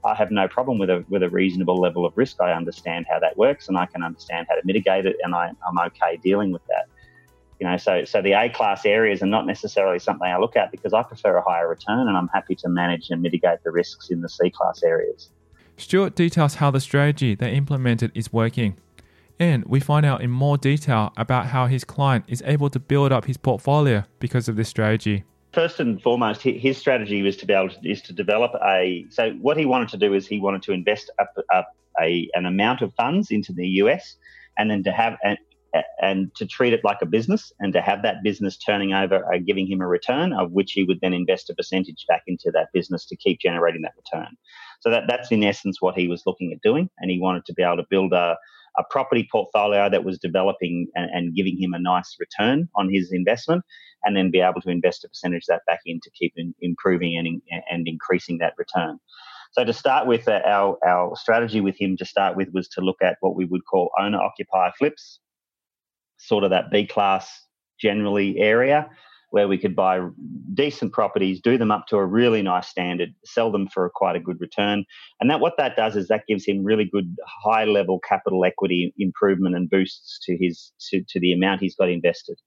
I 0.04 0.16
have 0.16 0.32
no 0.32 0.48
problem 0.48 0.80
with 0.80 0.90
a 0.90 1.04
with 1.10 1.24
a 1.24 1.30
reasonable 1.30 1.76
level 1.76 2.06
of 2.06 2.18
risk. 2.18 2.40
I 2.42 2.54
understand 2.54 3.06
how 3.10 3.20
that 3.20 3.38
works, 3.38 3.68
and 3.68 3.78
I 3.78 3.86
can 3.86 4.04
understand 4.04 4.48
how 4.50 4.56
to 4.56 4.62
mitigate 4.64 5.06
it, 5.06 5.18
and 5.24 5.36
I, 5.36 5.52
I'm 5.68 5.80
okay 5.88 6.18
dealing 6.24 6.52
with 6.52 6.66
that. 6.68 6.86
You 7.60 7.68
know, 7.68 7.76
so 7.76 8.06
so 8.06 8.22
the 8.22 8.32
A 8.32 8.50
class 8.50 8.86
areas 8.86 9.22
are 9.22 9.28
not 9.28 9.46
necessarily 9.46 10.00
something 10.00 10.28
I 10.28 10.38
look 10.38 10.56
at 10.56 10.72
because 10.72 10.94
I 10.94 11.04
prefer 11.04 11.36
a 11.38 11.42
higher 11.42 11.68
return, 11.68 12.08
and 12.08 12.16
I'm 12.16 12.30
happy 12.30 12.56
to 12.56 12.70
manage 12.70 13.10
and 13.10 13.22
mitigate 13.22 13.64
the 13.64 13.72
risks 13.72 14.10
in 14.10 14.22
the 14.22 14.30
C 14.30 14.50
class 14.50 14.82
areas. 14.84 15.32
Stewart 15.76 16.16
details 16.16 16.56
how 16.56 16.72
the 16.72 16.80
strategy 16.80 17.36
they 17.36 17.54
implemented 17.54 18.12
is 18.14 18.32
working. 18.32 18.78
And 19.42 19.64
we 19.66 19.80
find 19.80 20.06
out 20.06 20.22
in 20.22 20.30
more 20.30 20.58
detail 20.58 21.14
about 21.16 21.48
how 21.48 21.68
his 21.68 21.86
client 21.86 22.26
is 22.28 22.44
able 22.46 22.70
to 22.72 22.80
build 22.80 23.14
up 23.14 23.24
his 23.24 23.38
portfolio 23.38 24.04
because 24.20 24.50
of 24.50 24.58
this 24.58 24.68
strategy 24.68 25.24
first 25.60 25.82
and 25.82 26.02
foremost, 26.02 26.42
his 26.42 26.78
strategy 26.78 27.22
was 27.22 27.36
to 27.36 27.46
be 27.46 27.54
able 27.54 27.68
to 27.68 27.80
is 27.84 28.02
to 28.02 28.14
develop 28.14 28.54
a. 28.66 29.06
So 29.10 29.32
what 29.42 29.58
he 29.58 29.66
wanted 29.66 29.90
to 29.90 29.98
do 29.98 30.14
is 30.14 30.26
he 30.26 30.40
wanted 30.40 30.64
to 30.64 30.72
invest 30.72 31.12
up, 31.20 31.34
up 31.54 31.68
a 32.02 32.30
an 32.34 32.46
amount 32.46 32.82
of 32.82 32.94
funds 32.94 33.30
into 33.30 33.52
the 33.52 33.68
US, 33.84 34.16
and 34.58 34.72
then 34.72 34.84
to 34.84 34.92
have 34.94 35.18
and 35.22 35.38
and 36.02 36.34
to 36.36 36.48
treat 36.48 36.72
it 36.72 36.86
like 36.86 37.02
a 37.02 37.06
business, 37.06 37.52
and 37.60 37.74
to 37.74 37.82
have 37.82 38.04
that 38.04 38.24
business 38.24 38.58
turning 38.58 38.94
over, 38.94 39.22
giving 39.46 39.68
him 39.68 39.82
a 39.82 39.88
return, 39.88 40.32
of 40.32 40.54
which 40.54 40.72
he 40.72 40.86
would 40.86 41.02
then 41.02 41.14
invest 41.14 41.50
a 41.50 41.54
percentage 41.54 42.06
back 42.08 42.24
into 42.26 42.50
that 42.54 42.70
business 42.74 43.06
to 43.08 43.18
keep 43.18 43.42
generating 43.42 43.82
that 43.82 43.96
return. 43.98 44.32
So 44.80 44.90
that 44.90 45.04
that's 45.10 45.30
in 45.30 45.44
essence 45.44 45.82
what 45.82 45.98
he 46.00 46.08
was 46.08 46.24
looking 46.26 46.54
at 46.54 46.62
doing, 46.62 46.90
and 47.00 47.12
he 47.12 47.20
wanted 47.20 47.44
to 47.48 47.54
be 47.54 47.64
able 47.64 47.84
to 47.84 47.88
build 47.90 48.14
a 48.14 48.38
a 48.80 48.84
property 48.90 49.28
portfolio 49.32 49.90
that 49.90 50.06
was 50.06 50.18
developing 50.18 50.88
and, 50.96 51.10
and, 51.12 51.36
giving 51.36 51.62
him 51.62 51.74
a 51.74 51.80
nice 51.80 52.16
return 52.20 52.70
on 52.76 52.90
his 52.92 53.12
investment, 53.12 53.64
and 54.04 54.16
then 54.16 54.32
be 54.32 54.40
able 54.40 54.62
to 54.62 54.70
invest 54.70 55.04
a 55.04 55.10
percentage 55.10 55.44
of 55.44 55.56
that 55.56 55.62
back 55.68 55.82
in 55.86 56.00
to 56.02 56.10
keep 56.12 56.34
in, 56.38 56.56
improving 56.62 57.18
and, 57.18 57.62
and 57.70 57.88
increasing 57.88 58.38
that 58.40 58.54
return. 58.58 58.98
So 59.52 59.66
to 59.66 59.74
start 59.74 60.08
with, 60.08 60.28
uh, 60.28 60.42
our, 60.46 60.78
our 60.88 61.16
strategy 61.16 61.60
with 61.60 61.76
him 61.80 61.98
to 61.98 62.06
start 62.06 62.38
with 62.38 62.50
was 62.54 62.68
to 62.70 62.82
look 62.82 63.02
at 63.02 63.18
what 63.20 63.36
we 63.36 63.46
would 63.46 63.66
call 63.70 63.90
owner 64.00 64.20
occupier 64.20 64.72
flips, 64.78 65.20
sort 66.18 66.44
of 66.44 66.52
that 66.52 66.72
B 66.72 66.86
class 66.86 67.30
generally 67.80 68.38
area. 68.38 68.90
Where 69.32 69.48
we 69.48 69.58
could 69.58 69.76
buy 69.76 70.00
decent 70.54 70.94
properties, 70.94 71.40
do 71.42 71.58
them 71.58 71.72
up 71.72 71.86
to 71.88 71.98
a 71.98 72.06
really 72.06 72.42
nice 72.42 72.68
standard, 72.68 73.14
sell 73.26 73.52
them 73.52 73.68
for 73.68 73.90
quite 73.94 74.16
a 74.16 74.20
good 74.20 74.40
return. 74.40 74.86
And 75.20 75.30
that 75.30 75.40
what 75.40 75.54
that 75.58 75.76
does 75.76 75.96
is 75.96 76.08
that 76.08 76.24
gives 76.28 76.46
him 76.46 76.64
really 76.64 76.86
good 76.86 77.16
high 77.44 77.66
level 77.66 78.00
capital 78.08 78.44
equity 78.46 78.94
improvement 78.98 79.56
and 79.56 79.70
boosts 79.70 80.20
to 80.24 80.38
his 80.40 80.72
to, 80.90 81.04
to 81.10 81.20
the 81.20 81.34
amount 81.34 81.62
he's 81.62 81.76
got 81.76 81.90
invested. 81.90 82.40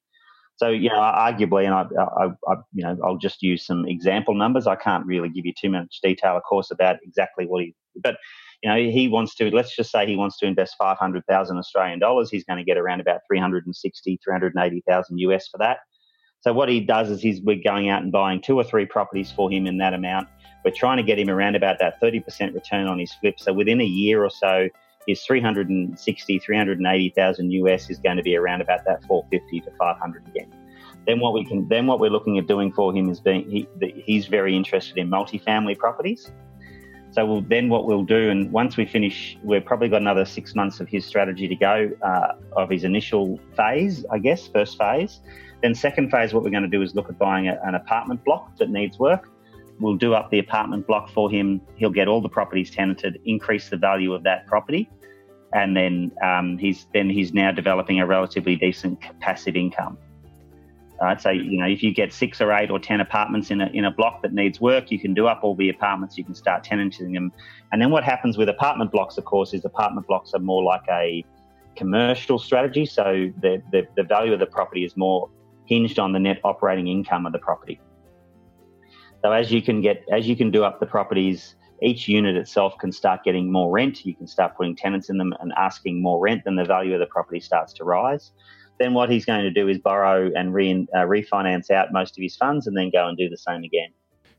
So 0.56 0.68
you 0.68 0.90
know, 0.90 0.96
arguably, 0.96 1.64
and 1.64 1.74
I, 1.74 1.86
I, 2.00 2.26
I, 2.48 2.56
you 2.72 2.84
know, 2.84 2.96
I'll 3.04 3.16
just 3.16 3.42
use 3.42 3.64
some 3.66 3.86
example 3.86 4.34
numbers. 4.34 4.66
I 4.66 4.76
can't 4.76 5.06
really 5.06 5.28
give 5.28 5.46
you 5.46 5.52
too 5.58 5.70
much 5.70 5.98
detail, 6.02 6.36
of 6.36 6.42
course, 6.42 6.70
about 6.70 6.96
exactly 7.02 7.46
what 7.46 7.62
he, 7.62 7.74
but 7.96 8.16
you 8.62 8.70
know, 8.70 8.76
he 8.76 9.08
wants 9.08 9.34
to. 9.36 9.50
Let's 9.50 9.74
just 9.74 9.90
say 9.90 10.06
he 10.06 10.14
wants 10.14 10.38
to 10.38 10.46
invest 10.46 10.76
five 10.78 10.98
hundred 10.98 11.24
thousand 11.26 11.58
Australian 11.58 11.98
dollars. 11.98 12.30
He's 12.30 12.44
going 12.44 12.58
to 12.58 12.64
get 12.64 12.76
around 12.76 13.00
about 13.00 13.22
360, 13.28 14.20
380,000 14.22 15.18
US 15.18 15.48
for 15.48 15.58
that. 15.58 15.78
So 16.42 16.52
what 16.52 16.68
he 16.68 16.80
does 16.80 17.08
is 17.08 17.22
he's 17.22 17.40
we're 17.40 17.62
going 17.62 17.88
out 17.88 18.02
and 18.02 18.10
buying 18.10 18.40
two 18.40 18.56
or 18.56 18.64
three 18.64 18.84
properties 18.84 19.30
for 19.30 19.50
him 19.50 19.66
in 19.66 19.78
that 19.78 19.94
amount. 19.94 20.28
We're 20.64 20.72
trying 20.72 20.96
to 20.96 21.02
get 21.04 21.18
him 21.18 21.30
around 21.30 21.54
about 21.54 21.78
that 21.78 22.00
30% 22.00 22.54
return 22.54 22.86
on 22.88 22.98
his 22.98 23.12
flip. 23.14 23.38
So 23.38 23.52
within 23.52 23.80
a 23.80 23.84
year 23.84 24.24
or 24.24 24.30
so, 24.30 24.68
his 25.06 25.22
360, 25.22 26.38
380,000 26.38 27.50
US 27.52 27.90
is 27.90 27.98
going 27.98 28.16
to 28.16 28.22
be 28.22 28.36
around 28.36 28.60
about 28.60 28.84
that 28.86 29.04
450 29.04 29.60
to 29.60 29.76
500 29.76 30.26
again. 30.28 30.52
Then 31.06 31.20
what 31.20 31.32
we 31.32 31.44
can, 31.44 31.68
then 31.68 31.86
what 31.86 32.00
we're 32.00 32.10
looking 32.10 32.38
at 32.38 32.46
doing 32.46 32.72
for 32.72 32.94
him 32.94 33.08
is 33.08 33.20
being, 33.20 33.48
he, 33.48 33.68
he's 34.04 34.26
very 34.26 34.56
interested 34.56 34.98
in 34.98 35.08
multifamily 35.08 35.78
properties. 35.78 36.30
So 37.10 37.26
we'll, 37.26 37.40
then 37.42 37.68
what 37.68 37.86
we'll 37.86 38.04
do, 38.04 38.30
and 38.30 38.50
once 38.52 38.76
we 38.76 38.86
finish, 38.86 39.36
we've 39.42 39.64
probably 39.64 39.88
got 39.88 40.00
another 40.00 40.24
six 40.24 40.54
months 40.54 40.80
of 40.80 40.88
his 40.88 41.04
strategy 41.04 41.46
to 41.46 41.56
go 41.56 41.90
uh, 42.02 42.32
of 42.56 42.70
his 42.70 42.84
initial 42.84 43.38
phase, 43.56 44.04
I 44.10 44.18
guess, 44.18 44.46
first 44.48 44.78
phase. 44.78 45.20
Then 45.62 45.74
second 45.74 46.10
phase, 46.10 46.34
what 46.34 46.42
we're 46.42 46.50
going 46.50 46.64
to 46.64 46.68
do 46.68 46.82
is 46.82 46.94
look 46.94 47.08
at 47.08 47.18
buying 47.18 47.48
a, 47.48 47.58
an 47.64 47.74
apartment 47.74 48.24
block 48.24 48.56
that 48.56 48.70
needs 48.70 48.98
work. 48.98 49.28
We'll 49.78 49.96
do 49.96 50.14
up 50.14 50.30
the 50.30 50.38
apartment 50.38 50.86
block 50.86 51.10
for 51.10 51.30
him. 51.30 51.60
He'll 51.76 51.90
get 51.90 52.08
all 52.08 52.20
the 52.20 52.28
properties 52.28 52.70
tenanted, 52.70 53.20
increase 53.24 53.68
the 53.68 53.76
value 53.76 54.12
of 54.12 54.22
that 54.24 54.46
property, 54.46 54.90
and 55.54 55.76
then 55.76 56.12
um, 56.22 56.58
he's 56.58 56.86
then 56.92 57.08
he's 57.08 57.32
now 57.32 57.52
developing 57.52 58.00
a 58.00 58.06
relatively 58.06 58.56
decent 58.56 59.00
passive 59.20 59.56
income. 59.56 59.98
I'd 61.00 61.20
say 61.20 61.34
you 61.34 61.58
know 61.58 61.66
if 61.66 61.82
you 61.82 61.92
get 61.92 62.12
six 62.12 62.40
or 62.40 62.52
eight 62.52 62.70
or 62.70 62.78
ten 62.78 63.00
apartments 63.00 63.50
in 63.50 63.60
a 63.60 63.66
in 63.68 63.86
a 63.86 63.90
block 63.90 64.22
that 64.22 64.32
needs 64.32 64.60
work, 64.60 64.90
you 64.92 65.00
can 65.00 65.14
do 65.14 65.26
up 65.26 65.40
all 65.42 65.56
the 65.56 65.68
apartments. 65.68 66.16
You 66.16 66.24
can 66.24 66.34
start 66.34 66.62
tenanting 66.62 67.12
them, 67.12 67.32
and 67.72 67.82
then 67.82 67.90
what 67.90 68.04
happens 68.04 68.36
with 68.36 68.48
apartment 68.48 68.92
blocks, 68.92 69.16
of 69.18 69.24
course, 69.24 69.52
is 69.52 69.64
apartment 69.64 70.06
blocks 70.06 70.32
are 70.34 70.40
more 70.40 70.62
like 70.62 70.84
a 70.90 71.24
commercial 71.74 72.38
strategy. 72.38 72.86
So 72.86 73.32
the, 73.40 73.62
the, 73.72 73.86
the 73.96 74.02
value 74.02 74.32
of 74.32 74.40
the 74.40 74.46
property 74.46 74.84
is 74.84 74.96
more 74.96 75.30
hinged 75.66 75.98
on 75.98 76.12
the 76.12 76.18
net 76.18 76.40
operating 76.44 76.88
income 76.88 77.26
of 77.26 77.32
the 77.32 77.38
property. 77.38 77.80
So 79.22 79.32
as 79.32 79.52
you 79.52 79.62
can 79.62 79.80
get 79.80 80.04
as 80.12 80.26
you 80.26 80.36
can 80.36 80.50
do 80.50 80.64
up 80.64 80.80
the 80.80 80.86
properties, 80.86 81.54
each 81.80 82.08
unit 82.08 82.36
itself 82.36 82.74
can 82.78 82.92
start 82.92 83.24
getting 83.24 83.50
more 83.50 83.70
rent. 83.70 84.04
You 84.04 84.14
can 84.14 84.26
start 84.26 84.56
putting 84.56 84.76
tenants 84.76 85.10
in 85.10 85.18
them 85.18 85.34
and 85.40 85.52
asking 85.56 86.02
more 86.02 86.20
rent, 86.20 86.42
then 86.44 86.56
the 86.56 86.64
value 86.64 86.94
of 86.94 87.00
the 87.00 87.06
property 87.06 87.40
starts 87.40 87.72
to 87.74 87.84
rise. 87.84 88.32
Then 88.78 88.94
what 88.94 89.10
he's 89.10 89.24
going 89.24 89.42
to 89.42 89.50
do 89.50 89.68
is 89.68 89.78
borrow 89.78 90.30
and 90.34 90.52
re, 90.52 90.86
uh, 90.94 90.98
refinance 90.98 91.70
out 91.70 91.92
most 91.92 92.16
of 92.18 92.22
his 92.22 92.36
funds 92.36 92.66
and 92.66 92.76
then 92.76 92.90
go 92.90 93.06
and 93.06 93.16
do 93.16 93.28
the 93.28 93.36
same 93.36 93.62
again. 93.62 93.90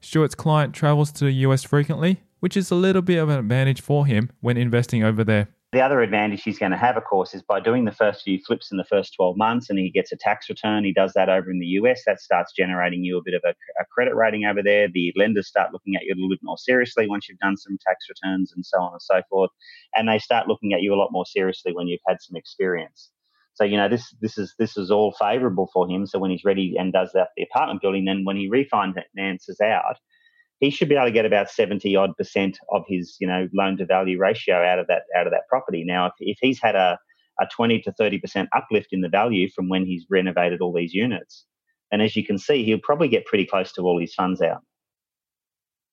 Stewart's 0.02 0.36
client 0.36 0.74
travels 0.74 1.12
to 1.14 1.26
the 1.26 1.32
US 1.32 1.64
frequently, 1.64 2.22
which 2.42 2.58
is 2.58 2.70
a 2.72 2.76
little 2.76 3.02
bit 3.02 3.18
of 3.18 3.30
an 3.30 3.40
advantage 3.40 3.80
for 3.80 4.06
him 4.06 4.30
when 4.42 4.58
investing 4.58 5.04
over 5.04 5.24
there. 5.24 5.48
The 5.74 5.82
other 5.82 6.02
advantage 6.02 6.44
he's 6.44 6.60
going 6.60 6.72
to 6.72 6.78
have, 6.78 6.98
of 6.98 7.04
course, 7.04 7.34
is 7.34 7.42
by 7.42 7.60
doing 7.60 7.86
the 7.86 7.92
first 7.92 8.22
few 8.22 8.38
flips 8.46 8.70
in 8.72 8.78
the 8.78 8.84
first 8.84 9.16
12 9.16 9.36
months 9.36 9.72
and 9.72 9.80
he 9.80 9.90
gets 9.90 10.12
a 10.12 10.16
tax 10.16 10.48
return. 10.48 10.84
He 10.84 10.94
does 10.94 11.14
that 11.14 11.30
over 11.30 11.50
in 11.50 11.58
the 11.58 11.66
US. 11.82 12.04
That 12.06 12.22
starts 12.22 12.54
generating 12.56 13.04
you 13.04 13.18
a 13.18 13.24
bit 13.26 13.34
of 13.34 13.42
a, 13.44 13.56
a, 13.82 13.86
credit 13.92 14.14
rating 14.14 14.46
over 14.46 14.62
there. 14.62 14.88
The 14.88 15.12
lenders 15.16 15.48
start 15.48 15.74
looking 15.74 15.96
at 15.96 16.04
you 16.04 16.14
a 16.14 16.16
little 16.16 16.30
bit 16.30 16.42
more 16.44 16.60
seriously 16.60 17.10
once 17.10 17.28
you've 17.28 17.40
done 17.40 17.58
some 17.58 17.80
tax 17.84 18.06
returns 18.08 18.54
and 18.56 18.64
so 18.64 18.80
on 18.80 18.92
and 18.92 19.02
so 19.02 19.24
forth. 19.32 19.50
And 19.96 20.08
they 20.08 20.20
start 20.20 20.48
looking 20.48 20.74
at 20.74 20.84
you 20.84 20.94
a 20.94 21.00
lot 21.00 21.10
more 21.12 21.26
seriously 21.26 21.74
when 21.74 21.88
you've 21.88 22.02
had 22.08 22.22
some 22.22 22.36
experience. 22.36 23.10
So 23.56 23.64
you 23.64 23.78
know 23.78 23.90
this 23.90 24.14
this 24.22 24.38
is 24.38 24.54
this 24.60 24.78
is 24.78 24.92
all 24.92 25.16
favourable 25.20 25.72
for 25.74 25.90
him. 25.90 26.06
So 26.06 26.20
when 26.20 26.30
he's 26.30 26.46
ready 26.46 26.76
and 26.78 26.94
does 26.94 27.12
that 27.14 27.30
the 27.36 27.44
apartment 27.44 27.82
building, 27.82 28.06
then 28.06 28.26
when 28.26 28.38
he 28.38 28.48
refinances 28.48 29.60
out, 29.60 29.98
he 30.60 30.70
should 30.70 30.90
be 30.90 30.96
able 30.96 31.08
to 31.08 31.12
get 31.12 31.26
about 31.26 31.50
70 31.50 31.96
odd 31.96 32.16
percent 32.18 32.58
of 32.72 32.84
his, 32.88 33.18
you 33.20 33.28
know, 33.28 33.50
loan 33.54 33.78
to 33.78 33.86
value 33.86 34.18
ratio 34.18 34.64
out 34.64 34.80
of 34.80 34.88
that 34.88 35.04
out 35.16 35.28
of 35.28 35.32
that 35.32 35.48
property. 35.50 35.84
Now, 35.84 36.08
if, 36.08 36.14
if 36.20 36.38
he's 36.42 36.62
had 36.62 36.76
a, 36.76 36.98
a 37.40 37.48
20 37.54 37.82
to 37.82 37.92
30 37.92 38.20
percent 38.20 38.50
uplift 38.56 38.90
in 38.92 39.02
the 39.02 39.10
value 39.10 39.50
from 39.50 39.70
when 39.70 39.86
he's 39.86 40.06
renovated 40.10 40.62
all 40.62 40.74
these 40.74 40.94
units, 40.94 41.46
and 41.92 42.02
as 42.02 42.16
you 42.16 42.26
can 42.26 42.38
see, 42.38 42.64
he'll 42.64 42.80
probably 42.80 43.08
get 43.08 43.26
pretty 43.26 43.46
close 43.46 43.72
to 43.74 43.82
all 43.82 44.00
his 44.00 44.14
funds 44.14 44.42
out. 44.42 44.62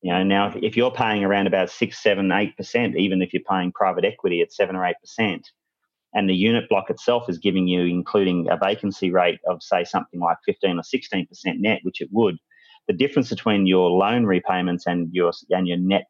You 0.03 0.13
know, 0.13 0.23
now 0.23 0.53
if, 0.63 0.77
you're 0.77 0.91
paying 0.91 1.25
around 1.25 1.47
about 1.47 1.69
six, 1.69 2.03
seven, 2.03 2.33
eight 2.33 2.57
percent, 2.57 2.97
even 2.97 3.21
if 3.21 3.35
you're 3.35 3.43
paying 3.49 3.73
private 3.73 4.05
equity 4.05 4.41
at 4.41 4.53
seven 4.53 4.77
or 4.77 4.87
eight 4.87 4.97
percent, 5.01 5.47
and 6.15 6.29
the 6.29 6.35
unit 6.35 6.69
block 6.69 6.91
itself 6.91 7.29
is 7.29 7.39
giving 7.39 7.69
you, 7.69 7.85
including 7.85 8.49
a 8.51 8.57
vacancy 8.57 9.11
rate 9.11 9.41
of 9.47 9.63
say 9.63 9.85
something 9.85 10.21
like 10.21 10.39
15 10.47 10.79
or 10.79 10.83
16 10.83 11.27
percent 11.27 11.61
net, 11.61 11.81
which 11.83 12.01
it 12.01 12.09
would, 12.13 12.39
the 12.91 12.97
difference 12.97 13.31
between 13.31 13.69
your 13.69 13.89
loan 13.89 14.27
repayments 14.27 14.85
and 14.85 15.09
your 15.13 15.31
and 15.51 15.69
your 15.69 15.77
net 15.77 16.07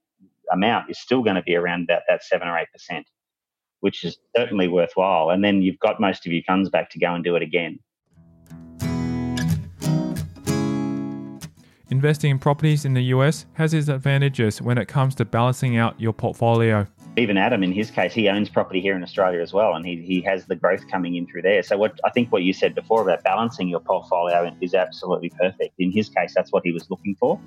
amount 0.50 0.88
is 0.88 0.98
still 0.98 1.22
going 1.22 1.36
to 1.36 1.42
be 1.42 1.54
around 1.54 1.82
about 1.82 2.00
that 2.08 2.24
seven 2.24 2.48
or 2.48 2.56
eight 2.56 2.72
percent, 2.72 3.06
which 3.80 4.02
is 4.02 4.16
certainly 4.34 4.66
worthwhile. 4.66 5.28
And 5.28 5.44
then 5.44 5.60
you've 5.60 5.78
got 5.78 6.00
most 6.00 6.26
of 6.26 6.32
your 6.32 6.42
funds 6.46 6.70
back 6.70 6.88
to 6.92 6.98
go 6.98 7.12
and 7.12 7.22
do 7.22 7.36
it 7.36 7.42
again. 7.42 7.80
Investing 12.00 12.30
in 12.30 12.38
properties 12.38 12.86
in 12.86 12.94
the 12.94 13.02
US 13.14 13.44
has 13.52 13.74
its 13.74 13.88
advantages 13.88 14.62
when 14.62 14.78
it 14.78 14.88
comes 14.88 15.14
to 15.16 15.26
balancing 15.26 15.76
out 15.76 16.00
your 16.00 16.14
portfolio 16.14 16.86
even 17.16 17.36
Adam, 17.36 17.62
in 17.62 17.72
his 17.72 17.90
case, 17.90 18.14
he 18.14 18.28
owns 18.28 18.48
property 18.48 18.80
here 18.80 18.94
in 18.94 19.02
Australia 19.02 19.40
as 19.42 19.52
well, 19.52 19.74
and 19.74 19.84
he, 19.84 20.00
he 20.00 20.22
has 20.22 20.46
the 20.46 20.54
growth 20.54 20.88
coming 20.88 21.16
in 21.16 21.26
through 21.26 21.42
there. 21.42 21.60
So, 21.62 21.76
what 21.76 21.98
I 22.04 22.10
think 22.10 22.30
what 22.30 22.44
you 22.44 22.52
said 22.52 22.72
before 22.72 23.02
about 23.02 23.24
balancing 23.24 23.68
your 23.68 23.80
portfolio 23.80 24.56
is 24.60 24.74
absolutely 24.74 25.30
perfect. 25.30 25.74
In 25.80 25.90
his 25.90 26.08
case, 26.08 26.32
that's 26.34 26.52
what 26.52 26.62
he 26.64 26.70
was 26.70 26.88
looking 26.88 27.16
for. 27.16 27.38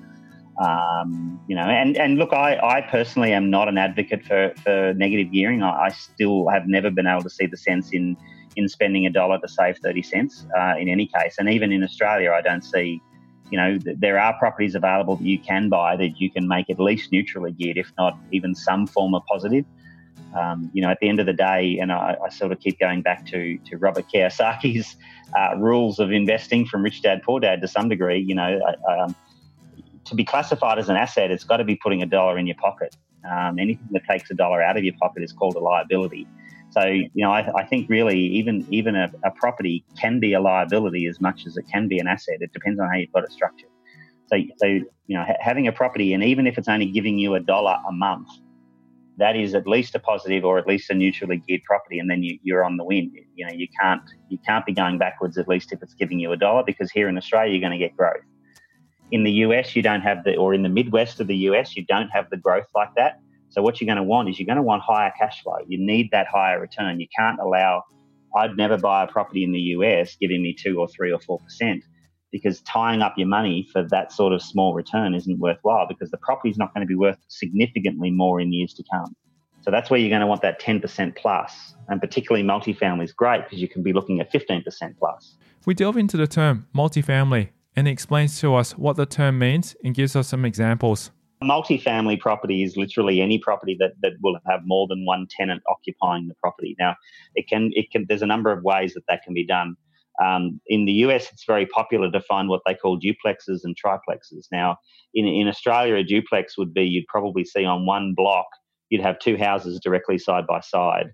Um, 0.62 1.40
you 1.48 1.56
know, 1.56 1.62
and, 1.62 1.96
and 1.96 2.18
look, 2.18 2.34
I, 2.34 2.58
I 2.58 2.82
personally 2.82 3.32
am 3.32 3.48
not 3.48 3.66
an 3.68 3.78
advocate 3.78 4.22
for, 4.24 4.52
for 4.62 4.92
negative 4.94 5.32
gearing. 5.32 5.62
I, 5.62 5.86
I 5.86 5.88
still 5.88 6.46
have 6.50 6.68
never 6.68 6.90
been 6.90 7.06
able 7.06 7.22
to 7.22 7.30
see 7.30 7.46
the 7.46 7.56
sense 7.56 7.90
in 7.92 8.16
in 8.56 8.68
spending 8.68 9.06
a 9.06 9.10
dollar 9.10 9.40
to 9.40 9.48
save 9.48 9.78
30 9.78 10.02
cents 10.02 10.46
uh, 10.56 10.74
in 10.78 10.88
any 10.88 11.06
case. 11.06 11.36
And 11.38 11.48
even 11.48 11.72
in 11.72 11.82
Australia, 11.82 12.32
I 12.32 12.40
don't 12.40 12.62
see 12.62 13.00
you 13.54 13.60
know, 13.60 13.78
there 13.84 14.18
are 14.18 14.36
properties 14.36 14.74
available 14.74 15.14
that 15.14 15.24
you 15.24 15.38
can 15.38 15.68
buy 15.68 15.96
that 15.96 16.20
you 16.20 16.28
can 16.28 16.48
make 16.48 16.68
at 16.68 16.80
least 16.80 17.12
neutrally 17.12 17.52
geared, 17.52 17.78
if 17.78 17.92
not 17.96 18.18
even 18.32 18.52
some 18.52 18.84
form 18.84 19.14
of 19.14 19.24
positive. 19.26 19.64
Um, 20.36 20.72
you 20.74 20.82
know, 20.82 20.90
at 20.90 20.98
the 21.00 21.08
end 21.08 21.20
of 21.20 21.26
the 21.26 21.32
day, 21.32 21.78
and 21.80 21.92
I, 21.92 22.16
I, 22.24 22.30
sort 22.30 22.50
of 22.50 22.58
keep 22.58 22.80
going 22.80 23.02
back 23.02 23.24
to 23.26 23.56
to 23.58 23.76
Robert 23.76 24.06
Kiyosaki's 24.12 24.96
uh, 25.38 25.54
rules 25.56 26.00
of 26.00 26.10
investing 26.10 26.66
from 26.66 26.82
Rich 26.82 27.02
Dad 27.02 27.22
Poor 27.22 27.38
Dad 27.38 27.60
to 27.60 27.68
some 27.68 27.88
degree. 27.88 28.18
You 28.18 28.34
know, 28.34 28.60
um, 28.90 29.14
to 30.06 30.16
be 30.16 30.24
classified 30.24 30.80
as 30.80 30.88
an 30.88 30.96
asset, 30.96 31.30
it's 31.30 31.44
got 31.44 31.58
to 31.58 31.64
be 31.64 31.76
putting 31.76 32.02
a 32.02 32.06
dollar 32.06 32.36
in 32.36 32.48
your 32.48 32.56
pocket. 32.56 32.96
Um, 33.30 33.60
anything 33.60 33.86
that 33.92 34.02
takes 34.10 34.28
a 34.32 34.34
dollar 34.34 34.64
out 34.64 34.76
of 34.76 34.82
your 34.82 34.94
pocket 35.00 35.22
is 35.22 35.32
called 35.32 35.54
a 35.54 35.60
liability. 35.60 36.26
So, 36.76 36.84
you 36.86 37.10
know, 37.14 37.30
I, 37.30 37.48
I 37.56 37.64
think 37.64 37.88
really 37.88 38.18
even 38.18 38.66
even 38.70 38.96
a, 38.96 39.10
a, 39.24 39.30
property 39.30 39.84
can 40.00 40.18
be 40.18 40.32
a 40.32 40.40
liability 40.40 41.06
as 41.06 41.20
much 41.20 41.46
as 41.46 41.56
it 41.56 41.66
can 41.72 41.86
be 41.86 42.00
an 42.00 42.08
asset. 42.08 42.38
It 42.40 42.52
depends 42.52 42.80
on 42.80 42.88
how 42.88 42.96
you've 42.96 43.12
got 43.12 43.22
it 43.22 43.30
structured. 43.30 43.70
So, 44.26 44.36
so 44.56 44.66
you 44.66 45.16
know, 45.16 45.22
ha- 45.22 45.36
having 45.40 45.68
a 45.68 45.72
property, 45.72 46.14
and 46.14 46.24
even 46.24 46.48
if 46.48 46.58
it's 46.58 46.66
only 46.66 46.86
giving 46.86 47.16
you 47.16 47.36
a 47.36 47.40
dollar 47.40 47.76
a 47.88 47.92
month, 47.92 48.28
that 49.18 49.36
is 49.36 49.54
at 49.54 49.68
least 49.68 49.94
a 49.94 50.00
positive 50.00 50.44
or 50.44 50.58
at 50.58 50.66
least 50.66 50.90
a 50.90 50.94
neutrally 50.94 51.40
geared 51.46 51.62
property, 51.64 52.00
and 52.00 52.10
then 52.10 52.24
you, 52.24 52.38
you're 52.42 52.64
on 52.64 52.76
the 52.76 52.84
win. 52.84 53.12
You 53.36 53.46
know, 53.46 53.52
you 53.52 53.68
can't 53.80 54.02
you 54.28 54.38
can't 54.44 54.66
be 54.66 54.72
going 54.72 54.98
backwards 54.98 55.38
at 55.38 55.46
least 55.46 55.72
if 55.72 55.80
it's 55.80 55.94
giving 55.94 56.18
you 56.18 56.32
a 56.32 56.36
dollar 56.36 56.64
because 56.66 56.90
here 56.90 57.08
in 57.08 57.16
Australia 57.16 57.52
you're 57.52 57.60
going 57.60 57.78
to 57.78 57.78
get 57.78 57.96
growth. 57.96 58.24
In 59.12 59.22
the 59.22 59.32
US, 59.46 59.76
you 59.76 59.82
don't 59.82 60.00
have 60.00 60.24
the, 60.24 60.34
or 60.36 60.54
in 60.54 60.62
the 60.62 60.68
Midwest 60.68 61.20
of 61.20 61.28
the 61.28 61.36
US, 61.48 61.76
you 61.76 61.84
don't 61.84 62.08
have 62.08 62.28
the 62.30 62.36
growth 62.36 62.66
like 62.74 62.88
that. 62.96 63.20
So 63.54 63.62
what 63.62 63.80
you're 63.80 63.86
going 63.86 63.98
to 63.98 64.02
want 64.02 64.28
is 64.28 64.40
you're 64.40 64.46
going 64.46 64.56
to 64.56 64.62
want 64.62 64.82
higher 64.82 65.12
cash 65.16 65.44
flow. 65.44 65.58
You 65.68 65.78
need 65.78 66.10
that 66.10 66.26
higher 66.26 66.60
return. 66.60 66.98
You 66.98 67.06
can't 67.16 67.38
allow. 67.38 67.84
I'd 68.36 68.56
never 68.56 68.76
buy 68.76 69.04
a 69.04 69.06
property 69.06 69.44
in 69.44 69.52
the 69.52 69.60
US 69.60 70.16
giving 70.20 70.42
me 70.42 70.56
two 70.58 70.80
or 70.80 70.88
three 70.88 71.12
or 71.12 71.20
four 71.20 71.38
percent 71.38 71.84
because 72.32 72.60
tying 72.62 73.00
up 73.00 73.14
your 73.16 73.28
money 73.28 73.68
for 73.72 73.86
that 73.90 74.10
sort 74.10 74.32
of 74.32 74.42
small 74.42 74.74
return 74.74 75.14
isn't 75.14 75.38
worthwhile 75.38 75.86
because 75.86 76.10
the 76.10 76.18
property 76.18 76.50
is 76.50 76.58
not 76.58 76.74
going 76.74 76.84
to 76.84 76.88
be 76.88 76.96
worth 76.96 77.16
significantly 77.28 78.10
more 78.10 78.40
in 78.40 78.52
years 78.52 78.74
to 78.74 78.82
come. 78.92 79.14
So 79.60 79.70
that's 79.70 79.88
where 79.88 80.00
you're 80.00 80.10
going 80.10 80.20
to 80.20 80.26
want 80.26 80.42
that 80.42 80.60
10% 80.60 81.14
plus. 81.14 81.76
And 81.86 82.00
particularly 82.00 82.44
multifamily 82.44 83.04
is 83.04 83.12
great 83.12 83.44
because 83.44 83.60
you 83.60 83.68
can 83.68 83.84
be 83.84 83.92
looking 83.92 84.18
at 84.18 84.32
15% 84.32 84.64
plus. 84.98 85.36
We 85.64 85.74
delve 85.74 85.96
into 85.96 86.16
the 86.16 86.26
term 86.26 86.66
multifamily 86.74 87.50
and 87.76 87.86
he 87.86 87.92
explains 87.92 88.40
to 88.40 88.56
us 88.56 88.72
what 88.72 88.96
the 88.96 89.06
term 89.06 89.38
means 89.38 89.76
and 89.84 89.94
gives 89.94 90.16
us 90.16 90.26
some 90.26 90.44
examples. 90.44 91.12
Multifamily 91.42 92.20
property 92.20 92.62
is 92.62 92.76
literally 92.76 93.20
any 93.20 93.38
property 93.38 93.76
that, 93.78 93.92
that 94.02 94.12
will 94.22 94.38
have 94.48 94.60
more 94.64 94.86
than 94.88 95.04
one 95.04 95.26
tenant 95.28 95.62
occupying 95.68 96.28
the 96.28 96.34
property. 96.36 96.76
Now, 96.78 96.96
it 97.34 97.48
can 97.48 97.70
it 97.74 97.90
can 97.90 98.06
there's 98.08 98.22
a 98.22 98.26
number 98.26 98.50
of 98.52 98.62
ways 98.62 98.94
that 98.94 99.04
that 99.08 99.22
can 99.22 99.34
be 99.34 99.46
done. 99.46 99.76
Um, 100.22 100.60
in 100.68 100.84
the 100.84 100.92
US, 100.92 101.32
it's 101.32 101.44
very 101.44 101.66
popular 101.66 102.10
to 102.10 102.20
find 102.20 102.48
what 102.48 102.62
they 102.66 102.74
call 102.74 103.00
duplexes 103.00 103.60
and 103.64 103.76
triplexes. 103.76 104.46
Now, 104.52 104.76
in, 105.12 105.26
in 105.26 105.48
Australia, 105.48 105.96
a 105.96 106.04
duplex 106.04 106.56
would 106.56 106.72
be 106.72 106.84
you'd 106.84 107.08
probably 107.08 107.44
see 107.44 107.64
on 107.64 107.84
one 107.84 108.14
block, 108.14 108.46
you'd 108.90 109.02
have 109.02 109.18
two 109.18 109.36
houses 109.36 109.80
directly 109.82 110.18
side 110.18 110.46
by 110.46 110.60
side. 110.60 111.06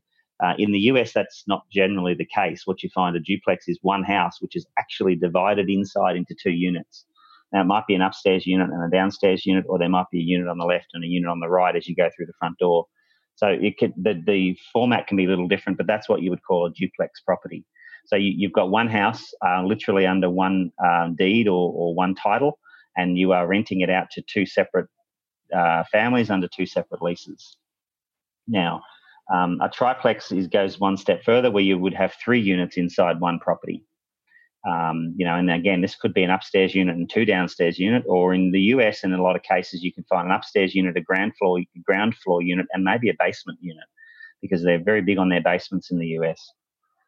Uh, 0.43 0.55
in 0.59 0.73
the 0.73 0.81
US, 0.81 1.13
that's 1.13 1.45
not 1.47 1.63
generally 1.71 2.15
the 2.15 2.27
case. 2.27 2.63
What 2.65 2.83
you 2.83 2.91
find 2.95 3.15
a 3.15 3.21
duplex 3.21 3.69
is 3.69 3.79
one 3.83 4.03
house 4.03 4.41
which 4.41 4.57
is 4.57 4.67
actually 4.79 5.17
divided 5.17 5.69
inside 5.69 6.17
into 6.17 6.35
two 6.41 6.53
units. 6.53 7.05
Now, 7.53 7.63
it 7.63 7.67
might 7.67 7.87
be 7.87 7.95
an 7.95 8.03
upstairs 8.03 8.47
unit 8.47 8.71
and 8.71 8.83
a 8.83 8.97
downstairs 8.97 9.45
unit, 9.45 9.65
or 9.69 9.79
there 9.79 9.89
might 9.89 10.07
be 10.13 10.21
a 10.21 10.23
unit 10.23 10.49
on 10.49 10.59
the 10.59 10.65
left 10.65 10.89
and 10.95 11.03
a 11.03 11.07
unit 11.07 11.29
on 11.29 11.41
the 11.41 11.49
right 11.49 11.75
as 11.75 11.89
you 11.89 11.97
go 11.97 12.09
through 12.15 12.27
the 12.27 12.33
front 12.39 12.59
door. 12.59 12.87
So 13.35 13.49
it 13.49 13.79
could, 13.79 13.93
the, 13.97 14.23
the 14.27 14.57
format 14.73 15.07
can 15.07 15.17
be 15.17 15.25
a 15.25 15.29
little 15.29 15.49
different, 15.49 15.79
but 15.79 15.87
that's 15.87 16.09
what 16.09 16.23
you 16.23 16.31
would 16.31 16.43
call 16.43 16.67
a 16.67 16.71
duplex 16.71 17.21
property. 17.21 17.65
So 18.07 18.17
you, 18.17 18.49
have 18.49 18.53
got 18.53 18.71
one 18.71 18.89
house 18.89 19.25
uh, 19.47 19.63
literally 19.65 20.07
under 20.07 20.29
one 20.31 20.73
um, 20.85 21.17
deed 21.19 21.49
or, 21.49 21.73
or, 21.73 21.95
one 21.95 22.15
title, 22.15 22.59
and 22.97 23.17
you 23.17 23.33
are 23.33 23.47
renting 23.47 23.81
it 23.81 23.91
out 23.91 24.11
to 24.13 24.23
two 24.23 24.47
separate 24.47 24.89
uh, 25.57 25.85
families 25.91 26.31
under 26.31 26.49
two 26.49 26.67
separate 26.67 27.03
leases. 27.03 27.57
Now, 28.49 28.83
um, 29.33 29.59
a 29.63 29.69
triplex 29.69 30.33
is, 30.33 30.49
goes 30.49 30.81
one 30.81 30.97
step 30.97 31.23
further 31.25 31.51
where 31.51 31.63
you 31.63 31.79
would 31.79 31.95
have 31.95 32.15
three 32.15 32.41
units 32.41 32.77
inside 32.77 33.21
one 33.21 33.39
property. 33.39 33.85
Um, 34.69 35.15
you 35.17 35.25
know, 35.25 35.37
and 35.37 35.51
again, 35.51 35.81
this 35.81 35.97
could 35.97 36.13
be 36.13 36.23
an 36.23 36.31
upstairs 36.31 36.75
unit 36.75 36.97
and 36.97 37.09
two 37.09 37.25
downstairs 37.25 37.79
unit, 37.79 38.03
or 38.07 38.35
in 38.35 38.51
the 38.51 38.61
US, 38.75 39.05
in 39.05 39.13
a 39.13 39.23
lot 39.23 39.37
of 39.37 39.43
cases, 39.43 39.83
you 39.83 39.93
can 39.93 40.05
find 40.05 40.27
an 40.27 40.35
upstairs 40.35 40.75
unit, 40.75 40.97
a 40.97 41.01
ground 41.01 41.33
floor 41.39 41.61
ground 41.85 42.15
floor 42.17 42.43
unit, 42.43 42.67
and 42.73 42.85
maybe 42.85 43.09
a 43.09 43.15
basement 43.19 43.59
unit, 43.63 43.85
because 44.43 44.63
they're 44.63 44.83
very 44.83 45.01
big 45.01 45.19
on 45.19 45.31
their 45.31 45.41
basements 45.41 45.91
in 45.91 45.99
the 45.99 46.09
US. 46.19 46.53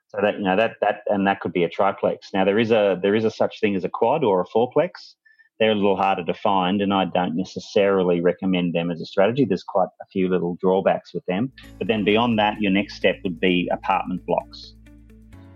So 0.09 0.19
that 0.23 0.38
you 0.38 0.45
know 0.45 0.57
that 0.57 0.77
that 0.81 1.01
and 1.09 1.27
that 1.27 1.41
could 1.41 1.53
be 1.53 1.65
a 1.65 1.69
triplex. 1.69 2.29
Now 2.33 2.45
there 2.45 2.59
is 2.59 2.71
a 2.71 2.99
there 3.03 3.15
is 3.15 3.25
a 3.25 3.31
such 3.31 3.61
thing 3.61 3.77
as 3.77 3.85
a 3.85 3.88
quad 3.88 4.25
or 4.25 4.41
a 4.41 4.47
fourplex. 4.47 5.15
They're 5.59 5.73
a 5.73 5.75
little 5.75 5.97
harder 5.97 6.25
to 6.25 6.35
find, 6.35 6.81
and 6.81 6.93
I 6.93 7.05
don't 7.05 7.37
necessarily 7.37 8.21
recommend 8.21 8.75
them 8.75 8.91
as 8.91 9.01
a 9.01 9.07
strategy. 9.07 9.45
There's 9.45 9.62
quite 9.62 9.88
a 10.01 10.07
few 10.07 10.29
little 10.29 10.57
drawbacks 10.61 11.15
with 11.15 11.25
them. 11.27 11.53
But 11.79 11.87
then 11.87 12.05
beyond 12.05 12.38
that, 12.38 12.61
your 12.61 12.73
next 12.73 12.97
step 12.97 13.17
would 13.23 13.38
be 13.38 13.71
apartment 13.71 14.27
blocks. 14.27 14.75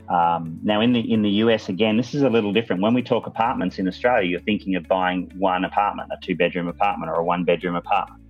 Um, 0.09 0.61
now, 0.63 0.81
in 0.81 0.93
the 0.93 1.01
in 1.01 1.23
the 1.23 1.31
US, 1.43 1.69
again, 1.69 1.97
this 1.97 2.15
is 2.15 2.23
a 2.23 2.31
little 2.31 2.53
different. 2.53 2.81
When 2.81 2.95
we 2.95 3.03
talk 3.03 3.27
apartments 3.27 3.79
in 3.79 3.89
Australia, 3.89 4.29
you're 4.29 4.41
thinking 4.41 4.77
of 4.77 4.87
buying 4.87 5.33
one 5.37 5.65
apartment, 5.65 6.11
a 6.13 6.25
two 6.25 6.37
bedroom 6.37 6.69
apartment, 6.69 7.11
or 7.11 7.17
a 7.17 7.25
one 7.25 7.45
bedroom 7.45 7.75
apartment. 7.75 8.23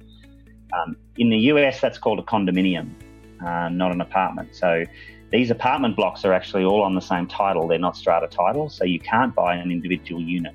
Um, 0.72 0.96
in 1.16 1.28
the 1.28 1.38
US, 1.52 1.80
that's 1.80 1.98
called 1.98 2.18
a 2.18 2.22
condominium, 2.22 2.90
uh, 3.44 3.68
not 3.68 3.92
an 3.92 4.00
apartment. 4.00 4.54
So 4.54 4.84
these 5.30 5.50
apartment 5.50 5.96
blocks 5.96 6.24
are 6.24 6.32
actually 6.32 6.64
all 6.64 6.82
on 6.82 6.94
the 6.94 7.00
same 7.00 7.26
title. 7.26 7.68
They're 7.68 7.78
not 7.78 7.96
strata 7.96 8.28
titles, 8.28 8.74
so 8.74 8.84
you 8.84 9.00
can't 9.00 9.34
buy 9.34 9.56
an 9.56 9.70
individual 9.70 10.22
unit. 10.22 10.54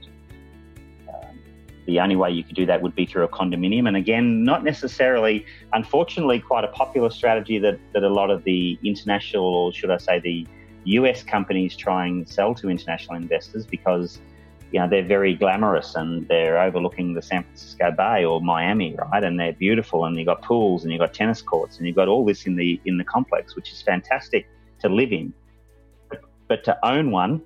Um, 1.07 1.39
the 1.86 1.99
only 1.99 2.15
way 2.15 2.31
you 2.31 2.43
could 2.43 2.55
do 2.55 2.65
that 2.65 2.81
would 2.81 2.95
be 2.95 3.05
through 3.05 3.25
a 3.25 3.27
condominium. 3.27 3.88
And 3.88 3.95
again, 3.95 4.43
not 4.43 4.63
necessarily, 4.63 5.45
unfortunately, 5.73 6.39
quite 6.39 6.63
a 6.63 6.69
popular 6.69 7.12
strategy 7.12 7.60
that, 7.60 7.79
that 7.93 8.03
a 8.03 8.10
lot 8.10 8.31
of 8.31 8.43
the 8.43 8.79
international, 8.84 9.45
or 9.45 9.73
should 9.73 9.91
I 9.91 9.97
say, 9.97 10.19
the 10.19 10.47
US 10.85 11.23
companies 11.23 11.75
try 11.75 12.07
and 12.07 12.27
sell 12.27 12.55
to 12.55 12.69
international 12.69 13.15
investors 13.15 13.65
because 13.65 14.19
you 14.71 14.79
know 14.79 14.87
they're 14.87 15.05
very 15.05 15.35
glamorous 15.35 15.95
and 15.95 16.27
they're 16.27 16.59
overlooking 16.59 17.13
the 17.13 17.21
San 17.21 17.43
Francisco 17.43 17.91
Bay 17.91 18.23
or 18.23 18.41
Miami, 18.41 18.95
right? 19.11 19.23
And 19.23 19.39
they're 19.39 19.53
beautiful, 19.53 20.05
and 20.05 20.15
you've 20.17 20.27
got 20.27 20.41
pools 20.41 20.83
and 20.83 20.91
you've 20.91 20.99
got 20.99 21.13
tennis 21.13 21.41
courts 21.41 21.77
and 21.77 21.85
you've 21.85 21.95
got 21.95 22.07
all 22.07 22.25
this 22.25 22.45
in 22.45 22.55
the 22.55 22.79
in 22.85 22.97
the 22.97 23.03
complex, 23.03 23.55
which 23.55 23.71
is 23.71 23.81
fantastic 23.81 24.47
to 24.79 24.89
live 24.89 25.11
in. 25.11 25.33
But, 26.47 26.65
to 26.65 26.77
own 26.85 27.11
one, 27.11 27.41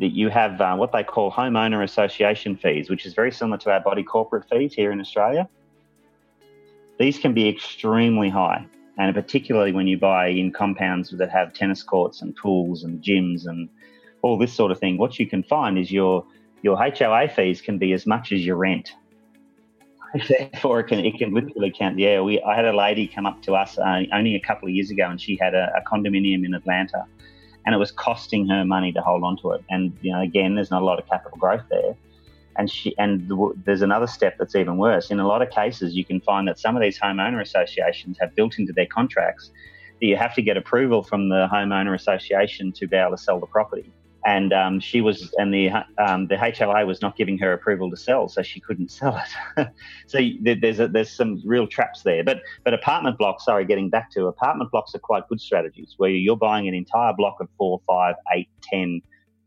that 0.00 0.14
you 0.14 0.30
have 0.30 0.60
uh, 0.60 0.74
what 0.76 0.90
they 0.92 1.02
call 1.04 1.30
homeowner 1.30 1.84
association 1.84 2.56
fees, 2.56 2.88
which 2.88 3.04
is 3.04 3.12
very 3.12 3.30
similar 3.30 3.58
to 3.58 3.70
our 3.70 3.80
body 3.80 4.02
corporate 4.02 4.48
fees 4.48 4.72
here 4.72 4.90
in 4.90 5.00
Australia. 5.00 5.48
These 6.98 7.18
can 7.18 7.34
be 7.34 7.48
extremely 7.48 8.28
high, 8.28 8.66
and 8.98 9.14
particularly 9.14 9.72
when 9.72 9.86
you 9.86 9.96
buy 9.96 10.28
in 10.28 10.52
compounds 10.52 11.10
that 11.10 11.30
have 11.30 11.54
tennis 11.54 11.82
courts 11.82 12.20
and 12.20 12.34
pools 12.36 12.82
and 12.82 13.02
gyms 13.02 13.46
and 13.46 13.68
all 14.22 14.36
this 14.36 14.52
sort 14.52 14.72
of 14.72 14.78
thing. 14.78 14.98
What 14.98 15.18
you 15.18 15.26
can 15.26 15.42
find 15.42 15.78
is 15.78 15.90
your 15.90 16.24
your 16.62 16.76
HOA 16.76 17.28
fees 17.28 17.60
can 17.60 17.78
be 17.78 17.92
as 17.92 18.06
much 18.06 18.32
as 18.32 18.44
your 18.44 18.56
rent. 18.56 18.92
Therefore, 20.28 20.80
it 20.80 20.88
can 20.88 21.04
it 21.04 21.16
can 21.18 21.32
literally 21.32 21.72
count. 21.76 21.98
Yeah, 21.98 22.20
we 22.20 22.42
I 22.42 22.56
had 22.56 22.64
a 22.64 22.76
lady 22.76 23.06
come 23.06 23.26
up 23.26 23.42
to 23.42 23.54
us 23.54 23.78
uh, 23.78 24.02
only 24.12 24.34
a 24.34 24.40
couple 24.40 24.68
of 24.68 24.74
years 24.74 24.90
ago, 24.90 25.08
and 25.08 25.20
she 25.20 25.38
had 25.40 25.54
a, 25.54 25.70
a, 25.76 25.82
condominium 25.82 26.44
in 26.44 26.54
Atlanta, 26.54 27.04
and 27.66 27.74
it 27.74 27.78
was 27.78 27.92
costing 27.92 28.48
her 28.48 28.64
money 28.64 28.92
to 28.92 29.00
hold 29.00 29.22
on 29.22 29.36
to 29.38 29.52
it. 29.52 29.64
And 29.70 29.96
you 30.00 30.12
know, 30.12 30.22
again, 30.22 30.54
there's 30.54 30.70
not 30.70 30.82
a 30.82 30.84
lot 30.84 30.98
of 30.98 31.06
capital 31.08 31.38
growth 31.38 31.62
there. 31.70 31.94
And 32.58 32.70
she 32.70 32.96
and 32.98 33.28
the, 33.28 33.54
there's 33.64 33.82
another 33.82 34.06
step 34.06 34.36
that's 34.38 34.54
even 34.56 34.76
worse. 34.76 35.10
In 35.10 35.20
a 35.20 35.26
lot 35.26 35.42
of 35.42 35.50
cases, 35.50 35.94
you 35.94 36.04
can 36.04 36.20
find 36.20 36.46
that 36.48 36.58
some 36.58 36.76
of 36.76 36.82
these 36.82 36.98
homeowner 36.98 37.40
associations 37.40 38.18
have 38.20 38.34
built 38.34 38.58
into 38.58 38.72
their 38.72 38.86
contracts 38.86 39.50
that 40.00 40.06
you 40.06 40.16
have 40.16 40.34
to 40.34 40.42
get 40.42 40.56
approval 40.56 41.02
from 41.02 41.28
the 41.28 41.48
homeowner 41.52 41.94
association 41.94 42.72
to 42.72 42.86
be 42.86 42.96
able 42.96 43.12
to 43.12 43.18
sell 43.18 43.40
the 43.40 43.46
property 43.46 43.92
and 44.26 44.52
um, 44.52 44.80
she 44.80 45.00
was 45.00 45.32
and 45.38 45.54
the 45.54 45.70
um, 45.98 46.26
the 46.26 46.36
HOA 46.36 46.84
was 46.84 47.00
not 47.00 47.16
giving 47.16 47.38
her 47.38 47.52
approval 47.52 47.90
to 47.90 47.96
sell, 47.96 48.28
so 48.28 48.42
she 48.42 48.60
couldn't 48.60 48.90
sell 49.00 49.20
it. 49.56 49.68
so 50.06 50.18
there's 50.40 50.80
a, 50.80 50.88
there's 50.88 51.10
some 51.10 51.40
real 51.44 51.66
traps 51.66 52.02
there. 52.02 52.24
But 52.24 52.40
but 52.64 52.74
apartment 52.74 53.18
blocks, 53.18 53.44
sorry, 53.44 53.64
getting 53.64 53.90
back 53.90 54.10
to 54.12 54.26
apartment 54.26 54.70
blocks 54.70 54.94
are 54.94 54.98
quite 54.98 55.28
good 55.28 55.40
strategies 55.40 55.94
where 55.96 56.10
you're 56.10 56.36
buying 56.36 56.68
an 56.68 56.74
entire 56.74 57.12
block 57.14 57.40
of 57.40 57.48
four, 57.56 57.80
five, 57.86 58.16
eight, 58.34 58.48
ten, 58.62 59.00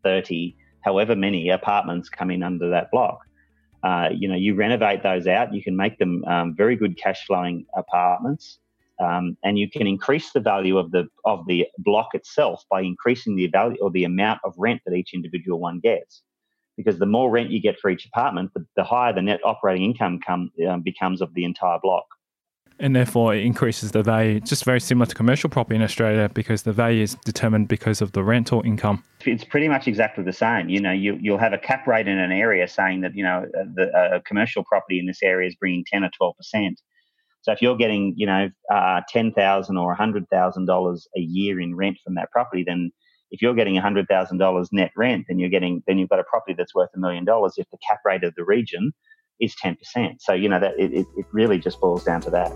thirty, 0.03 0.55
however 0.81 1.15
many 1.15 1.49
apartments 1.49 2.09
come 2.09 2.31
in 2.31 2.43
under 2.43 2.69
that 2.69 2.91
block. 2.91 3.19
Uh, 3.83 4.09
you 4.13 4.27
know, 4.27 4.35
you 4.35 4.53
renovate 4.53 5.01
those 5.01 5.27
out, 5.27 5.53
you 5.53 5.63
can 5.63 5.75
make 5.75 5.97
them 5.97 6.23
um, 6.25 6.55
very 6.55 6.75
good 6.75 6.97
cash 6.97 7.25
flowing 7.25 7.65
apartments. 7.75 8.59
Um, 8.99 9.35
and 9.43 9.57
you 9.57 9.67
can 9.67 9.87
increase 9.87 10.31
the 10.31 10.39
value 10.39 10.77
of 10.77 10.91
the 10.91 11.07
of 11.25 11.47
the 11.47 11.65
block 11.79 12.09
itself 12.13 12.63
by 12.69 12.81
increasing 12.81 13.35
the 13.35 13.47
value 13.47 13.77
or 13.81 13.89
the 13.89 14.03
amount 14.03 14.41
of 14.43 14.53
rent 14.57 14.81
that 14.85 14.93
each 14.93 15.15
individual 15.15 15.59
one 15.59 15.79
gets. 15.79 16.21
Because 16.77 16.99
the 16.99 17.07
more 17.07 17.31
rent 17.31 17.49
you 17.49 17.59
get 17.59 17.79
for 17.79 17.89
each 17.89 18.05
apartment, 18.05 18.51
the, 18.53 18.63
the 18.75 18.83
higher 18.83 19.11
the 19.11 19.21
net 19.23 19.39
operating 19.43 19.85
income 19.85 20.19
come, 20.25 20.51
um, 20.69 20.81
becomes 20.81 21.19
of 21.21 21.33
the 21.33 21.43
entire 21.43 21.79
block. 21.81 22.05
And 22.81 22.95
therefore, 22.95 23.33
it 23.35 23.45
increases 23.45 23.91
the 23.91 24.03
value. 24.03 24.37
It's 24.37 24.49
Just 24.49 24.65
very 24.65 24.81
similar 24.81 25.05
to 25.05 25.15
commercial 25.15 25.49
property 25.49 25.75
in 25.75 25.81
Australia, 25.81 26.29
because 26.33 26.63
the 26.63 26.73
value 26.73 27.03
is 27.03 27.15
determined 27.23 27.67
because 27.67 28.01
of 28.01 28.11
the 28.11 28.23
rental 28.23 28.61
income. 28.65 29.03
It's 29.25 29.45
pretty 29.45 29.67
much 29.67 29.87
exactly 29.87 30.23
the 30.23 30.33
same. 30.33 30.67
You 30.67 30.81
know, 30.81 30.91
you, 30.91 31.17
you'll 31.21 31.37
have 31.37 31.53
a 31.53 31.59
cap 31.59 31.87
rate 31.87 32.07
in 32.07 32.17
an 32.17 32.31
area 32.31 32.67
saying 32.67 33.01
that 33.01 33.15
you 33.15 33.23
know 33.23 33.45
the, 33.75 34.15
a 34.15 34.21
commercial 34.21 34.63
property 34.63 34.99
in 34.99 35.05
this 35.05 35.21
area 35.23 35.47
is 35.47 35.55
bringing 35.55 35.85
ten 35.89 36.03
or 36.03 36.09
twelve 36.17 36.35
percent 36.37 36.81
so 37.41 37.51
if 37.51 37.61
you're 37.61 37.75
getting, 37.75 38.13
you 38.15 38.25
know, 38.25 38.49
uh, 38.71 39.01
ten 39.09 39.33
thousand 39.33 39.77
or 39.77 39.93
hundred 39.95 40.29
thousand 40.29 40.65
dollars 40.65 41.07
a 41.17 41.19
year 41.19 41.59
in 41.59 41.75
rent 41.75 41.97
from 42.03 42.15
that 42.15 42.31
property, 42.31 42.63
then 42.65 42.91
if 43.31 43.41
you're 43.41 43.55
getting 43.55 43.75
hundred 43.75 44.07
thousand 44.07 44.37
dollars 44.37 44.69
net 44.71 44.91
rent, 44.95 45.25
then 45.27 45.39
you're 45.39 45.49
getting 45.49 45.83
then 45.87 45.97
you've 45.97 46.09
got 46.09 46.19
a 46.19 46.23
property 46.23 46.53
that's 46.55 46.75
worth 46.75 46.89
a 46.95 46.99
million 46.99 47.25
dollars. 47.25 47.55
If 47.57 47.67
the 47.71 47.79
cap 47.85 47.99
rate 48.05 48.23
of 48.23 48.35
the 48.35 48.45
region 48.45 48.93
is 49.41 49.55
ten 49.55 49.75
percent, 49.75 50.21
so 50.21 50.33
you 50.33 50.47
know 50.47 50.59
that 50.59 50.73
it, 50.77 51.07
it 51.17 51.25
really 51.31 51.59
just 51.59 51.81
boils 51.81 52.03
down 52.03 52.21
to 52.21 52.29
that. 52.29 52.51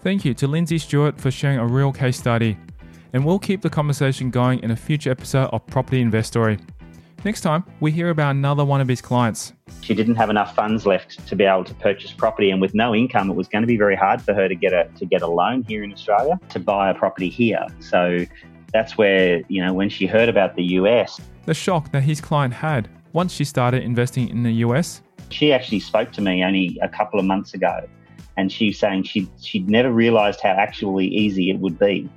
Thank 0.00 0.24
you 0.24 0.32
to 0.34 0.46
Lindsay 0.46 0.78
Stewart 0.78 1.20
for 1.20 1.30
sharing 1.30 1.58
a 1.58 1.66
real 1.66 1.92
case 1.92 2.16
study. 2.16 2.56
And 3.12 3.24
we'll 3.24 3.38
keep 3.38 3.62
the 3.62 3.70
conversation 3.70 4.30
going 4.30 4.60
in 4.60 4.70
a 4.70 4.76
future 4.76 5.10
episode 5.10 5.48
of 5.52 5.66
Property 5.66 6.00
Investory. 6.00 6.58
Next 7.24 7.40
time, 7.40 7.64
we 7.80 7.90
hear 7.90 8.10
about 8.10 8.30
another 8.30 8.64
one 8.64 8.80
of 8.80 8.86
his 8.86 9.00
clients. 9.00 9.52
She 9.80 9.94
didn't 9.94 10.16
have 10.16 10.30
enough 10.30 10.54
funds 10.54 10.86
left 10.86 11.26
to 11.26 11.34
be 11.34 11.44
able 11.44 11.64
to 11.64 11.74
purchase 11.74 12.12
property, 12.12 12.50
and 12.50 12.60
with 12.60 12.74
no 12.74 12.94
income, 12.94 13.30
it 13.30 13.34
was 13.34 13.48
going 13.48 13.62
to 13.62 13.66
be 13.66 13.76
very 13.76 13.96
hard 13.96 14.22
for 14.22 14.34
her 14.34 14.48
to 14.48 14.54
get 14.54 14.72
a 14.72 14.88
to 14.98 15.06
get 15.06 15.22
a 15.22 15.26
loan 15.26 15.64
here 15.64 15.82
in 15.82 15.92
Australia 15.92 16.38
to 16.50 16.60
buy 16.60 16.90
a 16.90 16.94
property 16.94 17.28
here. 17.28 17.64
So 17.80 18.24
that's 18.72 18.96
where 18.96 19.42
you 19.48 19.64
know 19.64 19.72
when 19.72 19.88
she 19.88 20.06
heard 20.06 20.28
about 20.28 20.54
the 20.54 20.64
US, 20.64 21.20
the 21.46 21.54
shock 21.54 21.90
that 21.92 22.02
his 22.02 22.20
client 22.20 22.54
had 22.54 22.88
once 23.12 23.32
she 23.32 23.44
started 23.44 23.82
investing 23.82 24.28
in 24.28 24.42
the 24.42 24.52
US. 24.64 25.02
She 25.30 25.52
actually 25.52 25.80
spoke 25.80 26.12
to 26.12 26.20
me 26.20 26.44
only 26.44 26.78
a 26.82 26.88
couple 26.88 27.18
of 27.18 27.26
months 27.26 27.52
ago 27.52 27.80
and 28.38 28.52
she's 28.52 28.78
saying 28.78 29.02
she 29.02 29.28
she'd 29.40 29.68
never 29.68 29.90
realized 29.90 30.40
how 30.40 30.50
actually 30.50 31.08
easy 31.08 31.50
it 31.50 31.58
would 31.58 31.78
be. 31.78 32.08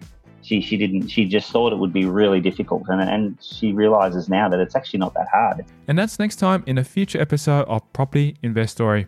She 0.51 0.59
she 0.59 0.75
didn't 0.75 1.07
she 1.07 1.23
just 1.23 1.49
thought 1.49 1.71
it 1.71 1.77
would 1.77 1.93
be 1.93 2.03
really 2.03 2.41
difficult 2.41 2.83
and 2.89 2.99
and 2.99 3.37
she 3.41 3.71
realizes 3.71 4.27
now 4.27 4.49
that 4.49 4.59
it's 4.59 4.75
actually 4.75 4.99
not 4.99 5.13
that 5.13 5.29
hard. 5.31 5.63
And 5.87 5.97
that's 5.97 6.19
next 6.19 6.35
time 6.35 6.61
in 6.67 6.77
a 6.77 6.83
future 6.83 7.21
episode 7.21 7.65
of 7.69 7.81
Property 7.93 8.35
Investory. 8.43 9.07